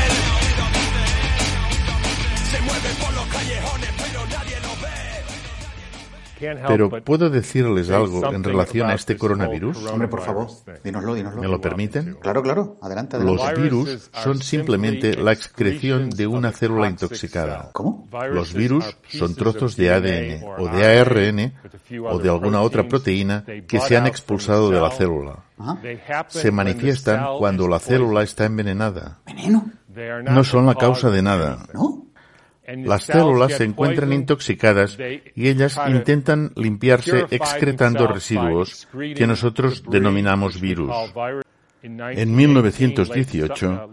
Pero 6.67 6.89
¿puedo 7.03 7.29
decirles 7.29 7.89
algo 7.89 8.31
en 8.31 8.43
relación 8.43 8.89
a 8.89 8.95
este 8.95 9.17
coronavirus? 9.17 9.85
Hombre, 9.87 10.07
por 10.07 10.21
favor, 10.21 10.47
dínoslo, 10.83 11.15
dínoslo. 11.15 11.41
¿Me 11.41 11.47
lo 11.47 11.61
permiten? 11.61 12.17
Claro, 12.21 12.41
claro, 12.41 12.77
adelante, 12.81 13.19
Los 13.19 13.41
virus 13.53 14.09
son 14.23 14.41
simplemente 14.41 15.15
la 15.15 15.31
excreción 15.31 16.09
de 16.09 16.27
una 16.27 16.51
célula 16.51 16.87
intoxicada. 16.89 17.69
¿Cómo? 17.73 18.07
Los 18.31 18.53
virus 18.53 18.97
son 19.07 19.35
trozos 19.35 19.75
de 19.75 19.91
ADN 19.91 20.43
o 20.57 20.67
de 20.67 20.99
ARN 20.99 21.53
o 22.03 22.19
de 22.19 22.29
alguna 22.29 22.61
otra 22.61 22.87
proteína 22.87 23.45
que 23.67 23.79
se 23.79 23.97
han 23.97 24.07
expulsado 24.07 24.69
de 24.69 24.79
la 24.79 24.91
célula. 24.91 25.45
Se 26.27 26.51
manifiestan 26.51 27.37
cuando 27.37 27.67
la 27.67 27.79
célula 27.79 28.23
está 28.23 28.45
envenenada. 28.45 29.19
¿Veneno? 29.25 29.71
No 30.23 30.43
son 30.43 30.65
la 30.65 30.75
causa 30.75 31.09
de 31.09 31.21
nada. 31.21 31.65
Las 32.67 33.03
células 33.03 33.53
se 33.57 33.63
encuentran 33.63 34.13
intoxicadas 34.13 34.97
y 35.35 35.47
ellas 35.47 35.79
intentan 35.87 36.51
limpiarse 36.55 37.25
excretando 37.31 38.07
residuos 38.07 38.87
que 39.15 39.27
nosotros 39.27 39.83
denominamos 39.89 40.61
virus. 40.61 40.93
En 41.83 42.35
1918, 42.35 43.89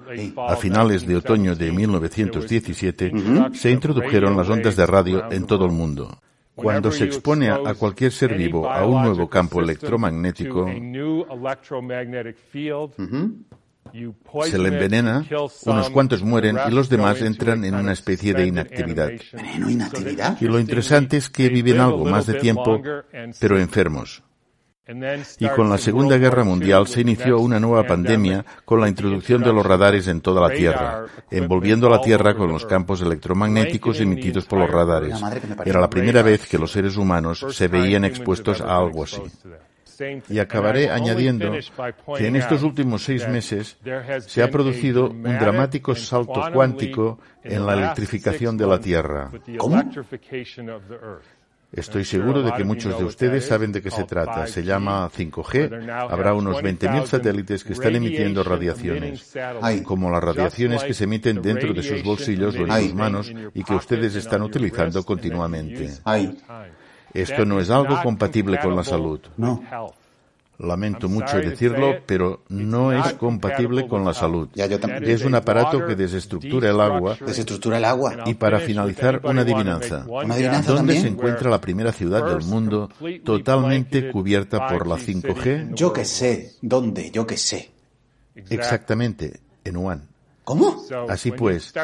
a 0.46 0.56
finales 0.56 1.06
de 1.06 1.16
otoño 1.16 1.54
de 1.54 1.72
1917, 1.72 3.12
se 3.54 3.70
introdujeron 3.70 4.36
las 4.36 4.48
ondas 4.48 4.76
de 4.76 4.86
radio 4.86 5.32
en 5.32 5.46
todo 5.46 5.64
el 5.64 5.72
mundo. 5.72 6.20
Cuando 6.54 6.90
se 6.90 7.04
expone 7.04 7.50
a 7.50 7.74
cualquier 7.74 8.12
ser 8.12 8.36
vivo 8.36 8.68
a 8.68 8.84
un 8.84 9.02
nuevo 9.04 9.28
campo 9.28 9.62
electromagnético, 9.62 10.66
se 14.44 14.58
le 14.58 14.68
envenena, 14.68 15.24
unos 15.64 15.90
cuantos 15.90 16.22
mueren 16.22 16.58
y 16.68 16.70
los 16.72 16.88
demás 16.88 17.20
entran 17.22 17.64
en 17.64 17.74
una 17.74 17.92
especie 17.92 18.34
de 18.34 18.46
inactividad. 18.46 19.10
¿Veneno, 19.32 19.70
inactividad? 19.70 20.36
Y 20.40 20.46
lo 20.46 20.58
interesante 20.58 21.16
es 21.16 21.30
que 21.30 21.48
viven 21.48 21.80
algo 21.80 22.04
más 22.04 22.26
de 22.26 22.34
tiempo, 22.34 22.80
pero 23.40 23.58
enfermos. 23.58 24.22
Y 25.38 25.46
con 25.48 25.68
la 25.68 25.76
Segunda 25.76 26.16
Guerra 26.16 26.44
Mundial 26.44 26.86
se 26.86 27.02
inició 27.02 27.40
una 27.40 27.60
nueva 27.60 27.84
pandemia 27.84 28.42
con 28.64 28.80
la 28.80 28.88
introducción 28.88 29.42
de 29.42 29.52
los 29.52 29.64
radares 29.64 30.08
en 30.08 30.22
toda 30.22 30.48
la 30.48 30.54
Tierra, 30.54 31.04
envolviendo 31.30 31.88
a 31.88 31.90
la 31.90 32.00
Tierra 32.00 32.34
con 32.34 32.50
los 32.50 32.64
campos 32.64 33.02
electromagnéticos 33.02 34.00
emitidos 34.00 34.46
por 34.46 34.60
los 34.60 34.70
radares. 34.70 35.20
Era 35.66 35.80
la 35.80 35.90
primera 35.90 36.22
vez 36.22 36.48
que 36.48 36.56
los 36.56 36.72
seres 36.72 36.96
humanos 36.96 37.44
se 37.50 37.68
veían 37.68 38.06
expuestos 38.06 38.62
a 38.62 38.78
algo 38.78 39.04
así. 39.04 39.20
Y 40.28 40.38
acabaré 40.38 40.90
añadiendo 40.90 41.52
que 42.16 42.26
en 42.26 42.36
estos 42.36 42.62
últimos 42.62 43.04
seis 43.04 43.28
meses 43.28 43.76
se 44.26 44.42
ha 44.42 44.50
producido 44.50 45.10
un 45.10 45.22
dramático 45.22 45.94
salto 45.94 46.42
cuántico 46.52 47.18
en 47.42 47.66
la 47.66 47.74
electrificación 47.74 48.56
de 48.56 48.66
la 48.66 48.80
Tierra. 48.80 49.30
¿Cómo? 49.58 49.82
Estoy 51.70 52.04
seguro 52.04 52.42
de 52.42 52.52
que 52.52 52.64
muchos 52.64 52.98
de 52.98 53.04
ustedes 53.04 53.44
saben 53.46 53.72
de 53.72 53.82
qué 53.82 53.90
se 53.90 54.04
trata. 54.04 54.46
Se 54.46 54.64
llama 54.64 55.10
5G. 55.10 55.90
Habrá 56.10 56.32
unos 56.32 56.62
20.000 56.62 57.04
satélites 57.04 57.62
que 57.62 57.74
están 57.74 57.94
emitiendo 57.94 58.42
radiaciones, 58.42 59.36
como 59.84 60.10
las 60.10 60.24
radiaciones 60.24 60.82
que 60.82 60.94
se 60.94 61.04
emiten 61.04 61.42
dentro 61.42 61.74
de 61.74 61.82
sus 61.82 62.02
bolsillos 62.02 62.56
o 62.56 62.64
en 62.64 62.70
Ay. 62.70 62.86
sus 62.86 62.94
manos 62.94 63.32
y 63.52 63.62
que 63.62 63.74
ustedes 63.74 64.14
están 64.14 64.42
utilizando 64.42 65.04
continuamente. 65.04 65.90
Ay, 66.04 66.38
Esto 67.22 67.44
no 67.44 67.60
es 67.60 67.70
algo 67.70 68.00
compatible 68.02 68.58
con 68.60 68.74
la 68.76 68.84
salud. 68.84 69.20
no. 69.36 69.62
Lamento 70.60 71.08
mucho 71.08 71.36
decirlo, 71.38 71.98
pero 72.04 72.42
no 72.48 72.92
es 72.92 73.12
compatible 73.12 73.86
con 73.86 74.04
la 74.04 74.12
salud. 74.12 74.48
Ya, 74.54 74.66
yo 74.66 74.80
también. 74.80 75.04
Es 75.08 75.24
un 75.24 75.36
aparato 75.36 75.86
que 75.86 75.94
desestructura 75.94 76.70
el 76.70 76.80
agua 76.80 77.16
Desestructura 77.24 77.78
el 77.78 77.84
agua. 77.84 78.16
y 78.26 78.34
para 78.34 78.58
finalizar, 78.58 79.20
una 79.22 79.42
adivinanza. 79.42 80.04
¿Una 80.08 80.34
adivinanza 80.34 80.72
¿Dónde 80.72 80.94
también? 80.94 81.02
se 81.02 81.08
encuentra 81.08 81.48
la 81.48 81.60
primera 81.60 81.92
ciudad 81.92 82.26
del 82.26 82.44
mundo 82.44 82.90
totalmente 83.24 84.10
cubierta 84.10 84.66
por 84.66 84.88
la 84.88 84.96
5G? 84.96 85.74
Yo 85.74 85.92
que 85.92 86.04
sé. 86.04 86.54
¿Dónde? 86.60 87.12
Yo 87.12 87.24
que 87.24 87.36
sé. 87.36 87.70
Exactamente, 88.34 89.38
en 89.64 89.76
Wuhan. 89.76 90.08
¿Cómo? 90.48 90.82
Así 91.10 91.30
pues, 91.30 91.74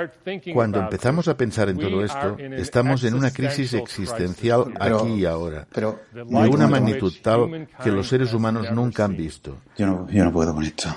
cuando 0.54 0.80
empezamos 0.80 1.28
a 1.28 1.36
pensar 1.36 1.68
en 1.68 1.76
todo 1.76 2.02
esto, 2.02 2.38
estamos 2.38 3.04
en 3.04 3.12
una 3.12 3.30
crisis 3.30 3.74
existencial 3.74 4.72
aquí 4.80 5.08
y 5.16 5.26
ahora, 5.26 5.66
Pero, 5.70 6.00
de 6.14 6.22
una 6.22 6.66
magnitud 6.66 7.12
tal 7.22 7.68
que 7.82 7.90
los 7.90 8.08
seres 8.08 8.32
humanos 8.32 8.72
nunca 8.72 9.04
han 9.04 9.18
visto. 9.18 9.58
Yo 9.76 9.86
no, 9.86 10.10
yo 10.10 10.24
no 10.24 10.32
puedo 10.32 10.54
con 10.54 10.64
esto. 10.64 10.88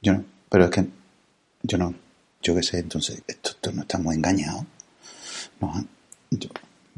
Yo 0.00 0.14
no. 0.14 0.24
Pero 0.48 0.64
es 0.64 0.70
que 0.72 0.84
yo 1.62 1.78
no. 1.78 1.94
Yo 2.42 2.52
qué 2.56 2.64
sé, 2.64 2.80
entonces, 2.80 3.22
esto, 3.28 3.50
esto 3.50 3.70
no 3.70 3.82
estamos 3.82 4.12
engañados. 4.16 4.64
No, 5.60 5.84
yo- 6.32 6.48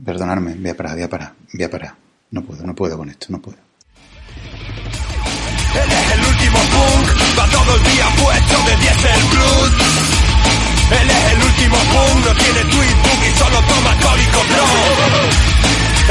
perdonadme, 0.02 0.54
voy 0.54 0.70
a 0.70 0.76
parar, 0.78 0.94
voy 0.94 1.02
a 1.02 1.10
parar, 1.10 1.34
voy 1.52 1.62
a 1.62 1.70
parar. 1.70 1.94
No 2.30 2.42
puedo, 2.42 2.66
no 2.66 2.74
puedo 2.74 2.96
con 2.96 3.10
esto, 3.10 3.26
no 3.28 3.42
puedo. 3.42 3.58
Él 5.74 5.90
es 5.90 6.12
el 6.14 6.20
último 6.20 6.58
punk, 6.72 7.23
va 7.44 7.50
todo 7.50 7.76
el 7.76 7.82
día 7.82 8.06
puesto 8.22 8.62
de 8.62 8.76
Diesel 8.76 9.22
Blues. 9.30 9.72
Él 10.90 11.10
es 11.10 11.32
el 11.32 11.42
último 11.42 11.76
punk, 11.76 12.26
no 12.26 12.34
tiene 12.34 12.60
tweetbook 12.64 13.20
y 13.24 13.38
solo 13.38 13.58
toma 13.62 13.90
alcohólico 13.90 14.40
pro. 14.40 14.66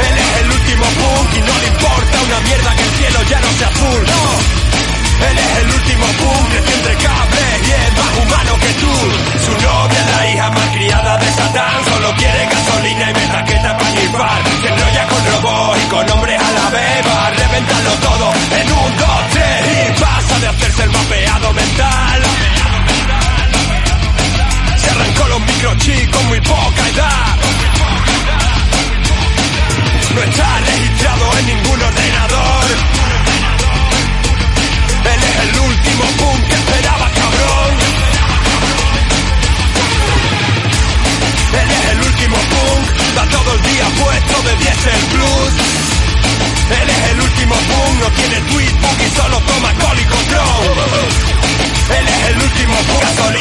Él 0.04 0.18
es 0.18 0.40
el 0.42 0.50
último 0.50 0.84
punk 0.84 1.34
y 1.34 1.40
no 1.40 1.58
le 1.58 1.66
importa 1.68 2.22
una 2.26 2.40
mierda 2.40 2.76
que 2.76 2.82
el 2.82 2.90
cielo 2.90 3.22
ya 3.30 3.40
no 3.40 3.50
sea 3.58 3.68
azul. 3.68 4.02
No. 4.06 4.24
Él 5.28 5.38
es 5.38 5.58
el 5.62 5.70
último 5.70 6.06
punk, 6.20 6.48
creció 6.50 6.74
entre 6.74 6.94
cables 6.96 7.54
y 7.62 7.70
es 7.70 7.92
más 7.98 8.12
humano 8.22 8.52
que 8.60 8.72
tú. 8.82 8.94
Su 9.46 9.52
novia, 9.52 10.02
la 10.10 10.30
hija 10.30 10.50
más 10.50 10.68
criada 10.74 11.16
de 11.18 11.28
Satán, 11.32 11.84
solo 11.84 12.14
quiere 12.16 12.46
gasolina 12.46 13.10
y 13.10 13.14
metraqueta 13.14 13.78
para 13.78 13.94
chifar. 13.94 14.42
Se 14.60 14.68
enrolla 14.68 15.06
con 15.06 15.22
robots 15.32 15.78
y 15.82 15.88
con 15.88 16.10
hombres 16.10 16.40
a 16.40 16.50
la 16.52 16.70
vez, 16.70 17.06
va 17.06 17.26
a 17.26 17.30
reventarlo 17.30 17.92
todo 18.08 18.32
en 18.58 18.72
un, 18.72 18.96
dos, 18.96 19.20
tres 19.32 19.88
y 19.88 20.00
pasa 20.00 20.13
de 20.40 20.48
hacerse 20.48 20.82
el 20.84 20.90
mapeado 20.90 21.52
mental. 21.52 21.93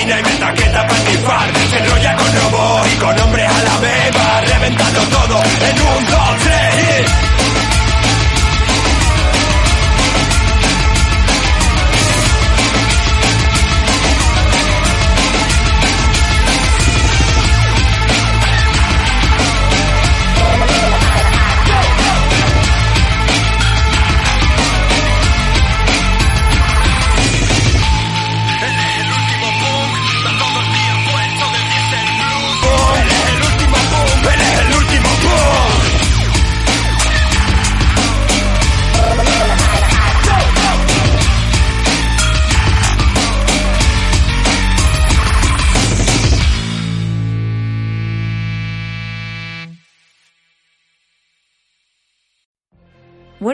Gasolina 0.04 0.20
y 0.20 0.24
metaqueta 0.24 0.88
para 0.88 1.04
chifar. 1.06 1.52
Se 1.70 1.78
enrolla 1.78 2.16
con 2.16 2.36
robots 2.36 2.94
y 2.94 2.98
con 2.98 3.20
hombres 3.22 3.50
a 3.50 3.64
la 3.64 3.78
vez, 3.80 4.12
va 4.16 4.42
reventando 4.42 5.02
todo 5.02 5.44
en 5.44 5.82
un, 5.82 6.06
dos, 6.06 6.38
tres. 6.44 7.43